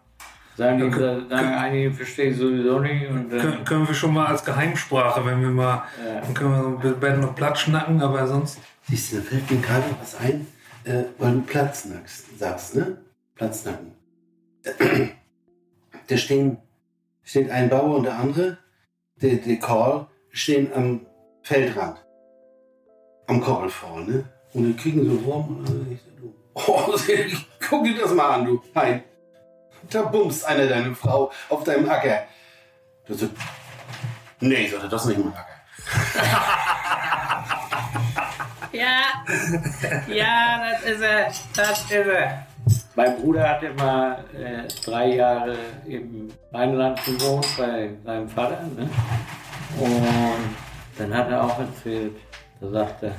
Sagen, 0.57 0.79
die, 0.91 1.01
Ja, 1.01 1.21
sagen 1.29 1.55
einige, 1.55 1.93
verstehe 1.93 2.31
ich 2.31 2.37
sowieso 2.37 2.81
nicht. 2.81 3.09
Und 3.09 3.31
können, 3.31 3.65
können 3.65 3.87
wir 3.87 3.95
schon 3.95 4.13
mal 4.13 4.27
als 4.27 4.45
Geheimsprache, 4.45 5.25
wenn 5.25 5.41
wir 5.41 5.51
mal, 5.51 5.85
Ja. 6.05 6.21
dann 6.21 6.35
können 6.35 6.51
wir 6.51 6.63
so 6.63 6.95
ein 6.95 7.01
bisschen 7.01 7.21
noch 7.21 7.35
platt 7.37 7.57
schnacken, 7.59 8.03
aber 8.03 8.27
sonst. 8.27 8.59
Siehst 8.89 9.13
du, 9.13 9.17
da 9.19 9.23
fällt 9.23 9.49
mir 9.51 9.59
gerade 9.59 9.85
was 10.01 10.17
ein, 10.17 10.47
äh, 10.89 11.05
weil 11.19 11.33
du 11.35 11.43
Platz 11.43 11.85
nackst, 11.85 12.39
sagst, 12.39 12.75
ne? 12.75 12.99
Platznacken. 13.35 13.93
Da 16.07 16.17
stehen, 16.17 16.59
steht 17.23 17.51
ein 17.51 17.69
Bauer 17.69 17.97
und 17.97 18.05
der 18.05 18.19
andere, 18.19 18.59
der, 19.17 19.37
der 19.37 19.59
Karl, 19.59 20.07
stehen 20.31 20.73
am 20.73 21.07
Feldrand. 21.43 22.05
Am 23.27 23.41
Koralfall, 23.41 24.05
ne? 24.05 24.25
Und 24.55 24.65
die 24.65 24.75
kriegen 24.75 25.05
so 25.05 25.15
ich 25.91 26.01
du, 26.19 26.35
oh, 26.55 26.97
guck 27.69 27.85
dir 27.85 27.99
das 28.01 28.13
mal 28.15 28.31
an, 28.31 28.47
du. 28.47 28.63
Hein. 28.75 29.03
Da 29.91 30.03
bumst 30.03 30.45
einer 30.45 30.67
deine 30.67 30.95
Frau 30.95 31.31
auf 31.49 31.65
deinem 31.65 31.89
Acker. 31.89 32.25
Du 33.07 33.15
so, 33.15 33.29
nee, 34.41 34.67
sagt 34.67 34.83
er, 34.83 34.89
das 34.89 35.03
ist 35.03 35.09
nicht 35.09 35.25
mein 35.25 35.35
Acker. 35.35 36.65
ja, 38.79 40.15
ja, 40.15 40.61
das 40.71 40.91
ist 40.91 41.03
er. 41.03 41.27
Das 41.57 41.85
ist 41.85 41.91
er. 41.91 42.47
Mein 42.95 43.17
Bruder 43.17 43.49
hat 43.49 43.63
immer 43.63 44.19
äh, 44.35 44.69
drei 44.85 45.15
Jahre 45.15 45.57
im 45.87 46.29
Rheinland 46.53 47.03
gewohnt 47.05 47.47
bei 47.57 47.91
seinem 48.05 48.29
Vater. 48.29 48.63
Ne? 48.77 48.89
Und 49.79 50.57
dann 50.97 51.15
hat 51.15 51.31
er 51.31 51.45
auch 51.45 51.59
erzählt, 51.59 52.17
da 52.61 52.69
sagt 52.69 53.05
er, 53.05 53.13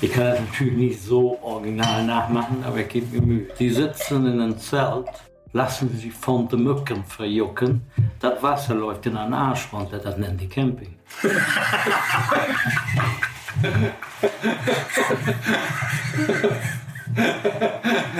ich 0.00 0.12
kann 0.12 0.24
das 0.24 0.40
natürlich 0.40 0.74
nicht 0.74 1.02
so 1.02 1.38
original 1.42 2.04
nachmachen, 2.04 2.64
aber 2.66 2.78
ich 2.78 2.88
gebe 2.88 3.16
mir 3.16 3.22
Mühe. 3.22 3.48
Die 3.58 3.70
sitzen 3.70 4.26
in 4.26 4.40
einem 4.40 4.58
Zelt, 4.58 5.06
lassen 5.52 5.96
sich 5.96 6.12
von 6.12 6.48
den 6.48 6.64
Mücken 6.64 7.04
verjucken, 7.04 7.82
das 8.18 8.42
Wasser 8.42 8.74
läuft 8.74 9.06
in 9.06 9.14
den 9.14 9.32
Arsch 9.32 9.72
runter, 9.72 9.98
das 9.98 10.16
nennen 10.16 10.38
die 10.38 10.48
Camping. 10.48 10.98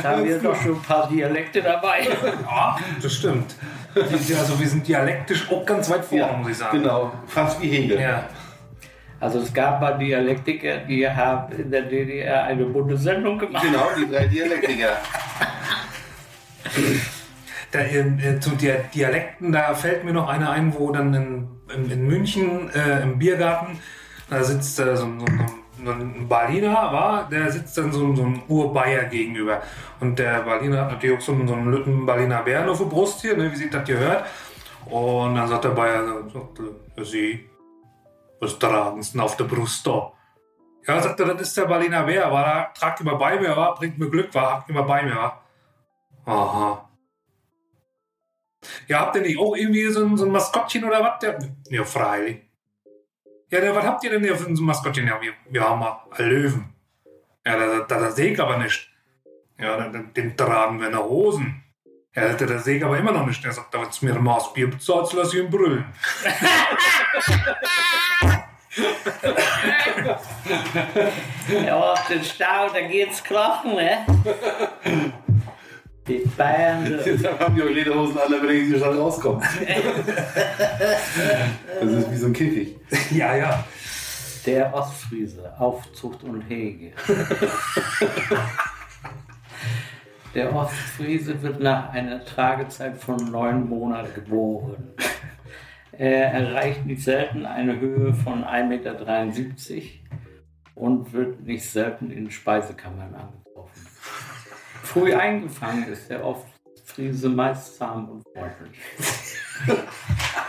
Da 0.02 0.08
haben 0.10 0.24
wir 0.24 0.38
doch 0.38 0.54
schon 0.60 0.74
ein 0.76 0.82
paar 0.82 1.08
Dialekte 1.08 1.62
dabei. 1.62 2.08
Ja, 2.44 2.76
das 3.00 3.14
stimmt. 3.14 3.54
Also 3.94 4.58
wir 4.60 4.68
sind 4.68 4.86
dialektisch 4.86 5.50
auch 5.50 5.64
ganz 5.64 5.88
weit 5.90 6.04
vorne, 6.04 6.38
muss 6.38 6.50
ich 6.50 6.56
sagen. 6.58 6.78
Genau, 6.82 7.12
fast 7.26 7.60
wie 7.60 7.68
Hegel. 7.70 8.00
Ja. 8.00 8.24
Also 9.20 9.38
es 9.38 9.52
gab 9.54 9.80
mal 9.80 9.96
Dialektiker, 9.98 10.78
die 10.78 11.08
haben 11.08 11.52
in 11.52 11.70
der 11.70 11.82
DDR 11.82 12.44
eine 12.44 12.64
Bundessendung 12.64 13.38
gemacht. 13.38 13.62
Genau, 13.64 13.86
die 13.96 14.10
drei 14.10 14.26
Dialektiker. 14.26 14.96
Da, 17.70 17.78
äh, 17.78 18.40
zu 18.40 18.50
Dia- 18.50 18.82
Dialekten, 18.94 19.52
da 19.52 19.74
fällt 19.74 20.04
mir 20.04 20.12
noch 20.12 20.28
einer 20.28 20.50
ein, 20.50 20.74
wo 20.74 20.90
dann 20.90 21.14
in, 21.14 21.48
in, 21.74 21.90
in 21.90 22.06
München 22.06 22.68
äh, 22.74 23.02
im 23.02 23.18
Biergarten, 23.18 23.78
da 24.32 24.42
sitzt 24.44 24.78
äh, 24.80 24.96
so, 24.96 25.04
so, 25.18 25.26
so 25.84 25.90
ein 25.90 26.28
Berliner, 26.28 26.74
war, 26.92 27.28
der 27.28 27.50
sitzt 27.50 27.76
dann 27.76 27.92
so, 27.92 28.14
so 28.14 28.22
ein 28.24 28.42
Urbayer 28.48 29.04
gegenüber. 29.04 29.62
Und 30.00 30.18
der 30.18 30.42
Berliner 30.42 30.82
hat 30.82 30.92
natürlich 30.92 31.18
auch 31.18 31.20
so, 31.22 31.32
einen- 31.32 31.48
so 31.48 31.54
einen 31.54 31.70
Lütten 31.70 32.06
Berliner 32.06 32.42
Bären 32.42 32.68
auf 32.68 32.78
der 32.78 32.86
Brust 32.86 33.20
hier, 33.20 33.36
ne, 33.36 33.50
wie 33.50 33.56
sich 33.56 33.70
das 33.70 33.86
gehört. 33.86 34.24
Und 34.86 35.34
dann 35.36 35.48
sagt 35.48 35.64
der 35.64 35.70
Bayer, 35.70 36.24
so, 36.32 36.52
Sie, 37.04 37.48
was 38.40 38.58
tragen 38.58 39.02
Sie 39.02 39.12
denn 39.12 39.20
auf 39.20 39.36
der 39.36 39.44
Brust 39.44 39.86
da? 39.86 40.12
Ja, 40.86 41.00
sagt 41.00 41.20
er, 41.20 41.26
das 41.26 41.42
ist 41.42 41.56
der 41.56 41.66
Berliner 41.66 42.02
Bär, 42.04 42.30
war 42.32 42.44
da, 42.44 42.64
tragt 42.78 43.00
immer 43.00 43.14
bei 43.16 43.38
mir, 43.38 43.56
war, 43.56 43.74
bringt 43.76 43.98
mir 43.98 44.10
Glück, 44.10 44.34
war, 44.34 44.50
habt 44.52 44.70
immer 44.70 44.82
bei 44.82 45.02
mir, 45.04 45.14
war. 45.14 45.42
Aha. 46.26 46.88
Ja, 48.88 49.00
habt 49.00 49.16
ihr 49.16 49.22
nicht 49.22 49.38
auch 49.38 49.54
irgendwie 49.56 49.88
so 49.90 50.04
ein, 50.04 50.16
so 50.16 50.24
ein 50.24 50.30
Maskottchen 50.32 50.84
oder 50.84 51.00
was? 51.02 51.34
Ja, 51.68 51.84
freilich. 51.84 52.42
Ja, 53.52 53.60
der, 53.60 53.76
was 53.76 53.84
habt 53.84 54.02
ihr 54.02 54.08
denn 54.08 54.24
hier 54.24 54.34
für 54.34 54.48
ein 54.48 54.54
Maskottchen? 54.54 55.06
Ja, 55.06 55.20
wir, 55.20 55.34
wir 55.50 55.60
haben 55.60 55.78
mal 55.78 56.00
einen 56.12 56.30
Löwen. 56.30 56.74
Ja, 57.44 57.58
da, 57.58 57.80
da, 57.80 58.00
da 58.00 58.10
sehe 58.10 58.32
ich 58.32 58.40
aber 58.40 58.56
nicht. 58.56 58.90
Ja, 59.58 59.76
den, 59.88 60.14
den 60.14 60.34
tragen 60.34 60.80
wir 60.80 60.88
nach 60.88 61.02
Hosen. 61.02 61.62
Ja, 62.14 62.32
der, 62.32 62.46
der 62.46 62.58
sehe 62.60 62.78
ich 62.78 62.84
aber 62.84 62.96
immer 62.96 63.12
noch 63.12 63.26
nicht. 63.26 63.44
Er 63.44 63.52
sagt, 63.52 63.74
da 63.74 63.82
jetzt 63.82 64.02
mir 64.02 64.14
ein 64.14 64.24
Maß 64.24 64.54
Bier 64.54 64.70
bezahlt, 64.70 65.12
lass 65.12 65.34
ich 65.34 65.40
ihn 65.40 65.50
brüllen. 65.50 65.84
Ja, 71.66 71.92
auf 71.92 72.06
den 72.06 72.24
Stau, 72.24 72.68
da 72.72 72.80
geht's 72.80 73.22
krachen, 73.22 73.74
ne? 73.74 74.06
Die 76.12 76.28
Bayern, 76.36 76.86
so. 77.04 77.10
Jetzt 77.10 77.40
haben 77.40 77.54
die 77.54 77.62
auch 77.62 77.68
Lederhosen 77.68 78.18
an, 78.18 78.30
damit 78.30 78.50
die 78.50 78.76
Stadt 78.76 78.96
rauskommen. 78.96 79.42
Das 81.80 81.90
ist 81.90 82.10
wie 82.12 82.16
so 82.16 82.26
ein 82.26 82.32
Käfig. 82.32 82.76
Ja, 83.10 83.34
ja. 83.34 83.64
der 84.46 84.72
Ostfriese, 84.72 85.52
Aufzucht 85.58 86.22
und 86.22 86.42
Hege. 86.42 86.92
Der 90.34 90.54
Ostfriese 90.54 91.42
wird 91.42 91.60
nach 91.60 91.90
einer 91.92 92.24
Tragezeit 92.24 92.96
von 92.96 93.16
neun 93.30 93.68
Monaten 93.68 94.14
geboren. 94.14 94.94
Er 95.92 96.32
erreicht 96.32 96.86
nicht 96.86 97.02
selten 97.02 97.44
eine 97.44 97.78
Höhe 97.78 98.14
von 98.14 98.42
1,73 98.44 98.64
Meter 98.68 99.84
und 100.74 101.12
wird 101.12 101.42
nicht 101.42 101.68
selten 101.68 102.10
in 102.10 102.30
Speisekammern 102.30 103.14
angetroffen. 103.14 103.41
Früh 104.92 105.14
eingefangen 105.14 105.84
ist 105.88 106.10
der 106.10 106.22
Ostfriese 106.24 107.28
meist 107.28 107.78
zahm 107.78 108.08
und 108.10 108.22
freundlich. 108.32 108.78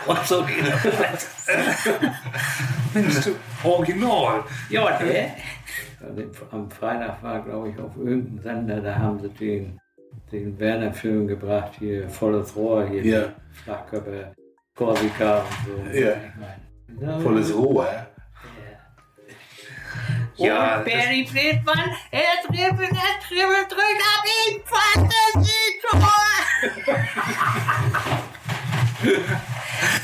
und 0.06 0.26
so. 0.26 0.44
Mensch, 2.92 3.20
du, 3.24 3.34
original. 3.68 4.44
Ja, 4.68 4.98
der. 4.98 5.30
Am 6.50 6.70
Freitag 6.70 7.22
war, 7.22 7.40
glaube 7.42 7.70
ich, 7.70 7.78
auf 7.78 7.96
irgendeinem 7.96 8.38
Sender, 8.42 8.80
da 8.80 8.96
haben 8.96 9.18
sie 9.20 9.28
den, 9.30 9.80
den 10.30 10.58
Werner-Film 10.58 11.26
gebracht, 11.26 11.72
hier 11.78 12.06
volles 12.10 12.54
Rohr, 12.54 12.86
hier 12.86 13.02
Ja. 13.02 13.20
die 13.28 13.54
Flachkörper, 13.62 14.34
Korsika 14.76 15.38
und 15.38 15.92
so. 15.94 15.98
Ja. 15.98 17.18
Volles 17.20 17.54
Rohr, 17.56 17.88
ja. 20.36 20.78
Und 20.78 20.84
Barry 20.84 21.26
Friedmann, 21.30 21.90
er 22.10 22.20
dribbelt, 22.46 22.90
er 22.90 23.18
dribbelt, 23.28 23.70
drückt 23.70 24.02
ab 24.14 24.24
ihn, 24.46 24.60
Fantasietor! 24.64 26.14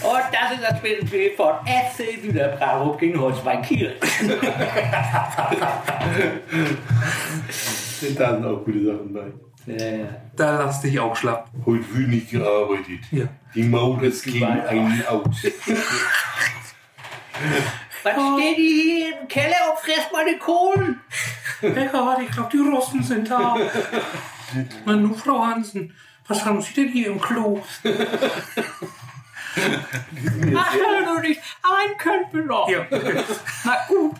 Und 0.02 0.24
das 0.32 0.52
ist 0.52 0.62
das 0.62 0.78
Spiel 0.78 1.30
von 1.36 1.54
FC 1.66 2.22
Süderbravo 2.22 2.96
gegen 2.96 3.20
Holzbein 3.20 3.62
Kiel. 3.62 3.96
Da 8.16 8.30
sind 8.34 8.46
auch 8.46 8.64
gute 8.64 8.84
Sachen 8.84 9.12
bei. 9.12 9.32
Ja, 9.66 9.84
ja. 9.84 10.08
Da 10.36 10.58
lass 10.64 10.80
dich 10.80 10.98
auch 10.98 11.14
schlapp. 11.14 11.50
Heute 11.66 11.84
wird 11.94 12.08
nicht 12.08 12.30
gearbeitet. 12.30 13.00
Ja. 13.10 13.26
Die 13.54 13.62
Maulers 13.62 14.22
gehen 14.22 14.44
einen 14.44 15.04
aus. 15.06 15.36
Was 18.02 18.12
steht 18.12 18.56
die 18.56 18.82
hier 18.82 19.20
im 19.20 19.28
Keller 19.28 19.59
meine 20.24 20.38
Kohlen? 20.38 21.00
Ja, 21.62 22.18
ich 22.20 22.30
glaube, 22.30 22.48
die 22.52 22.58
Russen 22.58 23.02
sind 23.02 23.30
da. 23.30 23.56
Na 24.84 24.96
nun, 24.96 25.14
Frau 25.14 25.44
Hansen, 25.44 25.94
was 26.26 26.44
haben 26.44 26.60
Sie 26.60 26.74
denn 26.74 26.88
hier 26.88 27.08
im 27.08 27.20
Klo? 27.20 27.62
Ach, 30.56 30.72
du 31.04 31.20
nicht, 31.20 31.40
ein 31.62 31.98
könnt 31.98 32.32
mir 32.32 32.44
noch. 32.44 32.68
Ja, 32.68 32.86
Na 33.64 33.76
gut. 33.88 34.16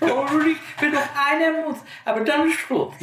Du 0.00 0.38
nicht, 0.38 0.60
wenn 0.80 0.92
noch 0.92 1.08
einer 1.14 1.62
muss, 1.66 1.78
aber 2.04 2.20
dann 2.20 2.48
ist 2.48 2.58
Schluss. 2.60 2.94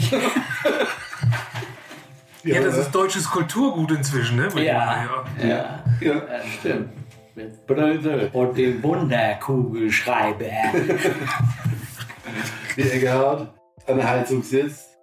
ja, 2.44 2.62
das 2.62 2.78
ist 2.78 2.92
deutsches 2.92 3.30
Kulturgut 3.30 3.92
inzwischen, 3.92 4.38
ne? 4.38 4.50
Ja, 4.56 4.64
ja. 4.64 5.26
ja, 5.48 5.84
Ja. 6.00 6.14
das 6.20 6.46
stimmt. 6.60 7.01
Mit 7.36 7.65
Brösel 7.65 8.30
und 8.34 8.58
dem 8.58 8.84
Wunderkugelschreiber. 8.84 10.46
Wie 12.76 12.82
Eckhardt 12.82 13.54
an 13.88 13.98
der 13.98 14.10
Heizung 14.10 14.44
sitzt 14.44 14.98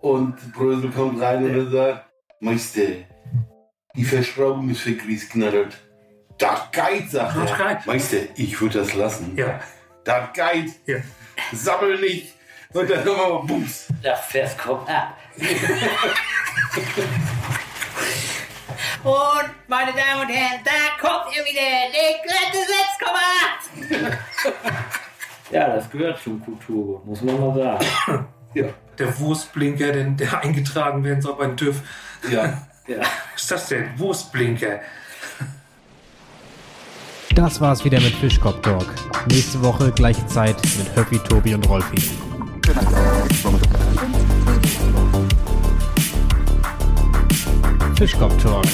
und 0.00 0.36
Brösel 0.52 0.90
kommt 0.90 1.20
rein 1.20 1.44
und 1.44 1.70
sagt, 1.70 2.06
Meister, 2.40 2.80
die 3.96 4.04
Verschraubung 4.04 4.70
ist 4.70 4.80
für 4.80 4.94
Gries 4.94 5.28
knattert. 5.28 5.76
Das 6.38 6.70
geht, 6.72 7.10
sagt 7.10 7.36
Das 7.36 7.50
er. 7.58 7.74
geht. 7.76 7.86
Meister, 7.86 8.16
ich 8.36 8.60
würde 8.60 8.80
das 8.80 8.94
lassen. 8.94 9.36
ja. 9.36 9.60
Das 10.04 10.32
geht. 10.34 10.72
ja. 10.86 10.96
Sammel 11.52 11.98
nicht. 12.00 12.34
Und 12.74 12.90
dann 12.90 13.04
nochmal 13.06 13.46
Bums. 13.46 13.86
Das 14.02 14.20
Fest 14.26 14.58
kommt 14.58 14.86
ab. 14.88 15.16
Und, 19.04 19.50
meine 19.68 19.92
Damen 19.92 20.22
und 20.22 20.28
Herren, 20.28 20.60
da 20.64 20.98
kommt 20.98 21.36
ihr 21.36 21.44
wieder. 21.44 21.60
Der 21.92 22.22
glatte 22.24 22.58
6,8. 24.08 25.52
Ja, 25.52 25.76
das 25.76 25.90
gehört 25.90 26.22
zum 26.22 26.42
Kulturgut, 26.42 27.04
muss 27.04 27.20
man 27.20 27.38
mal 27.38 27.54
sagen. 27.54 28.26
Ja. 28.54 28.64
Der 28.98 29.18
Wurstblinker, 29.18 29.92
den, 29.92 30.16
der 30.16 30.40
eingetragen 30.40 31.04
werden 31.04 31.20
soll 31.20 31.36
beim 31.36 31.56
TÜV. 31.56 31.80
Ja. 32.30 32.62
Ja. 32.86 32.98
Was 32.98 33.40
ist 33.40 33.50
das 33.50 33.68
denn? 33.68 33.98
Wurstblinker. 33.98 34.80
Das 37.34 37.58
war's 37.58 37.82
wieder 37.82 37.98
mit 37.98 38.14
Fischkopf 38.16 38.60
Talk. 38.60 38.84
Nächste 39.26 39.62
Woche 39.62 39.90
gleiche 39.90 40.26
Zeit 40.26 40.56
mit 40.76 40.94
Höppi, 40.94 41.18
Tobi 41.20 41.54
und 41.54 41.66
Rolfi. 41.66 42.10
Fischkopf 47.96 48.36
Talk, 48.42 48.66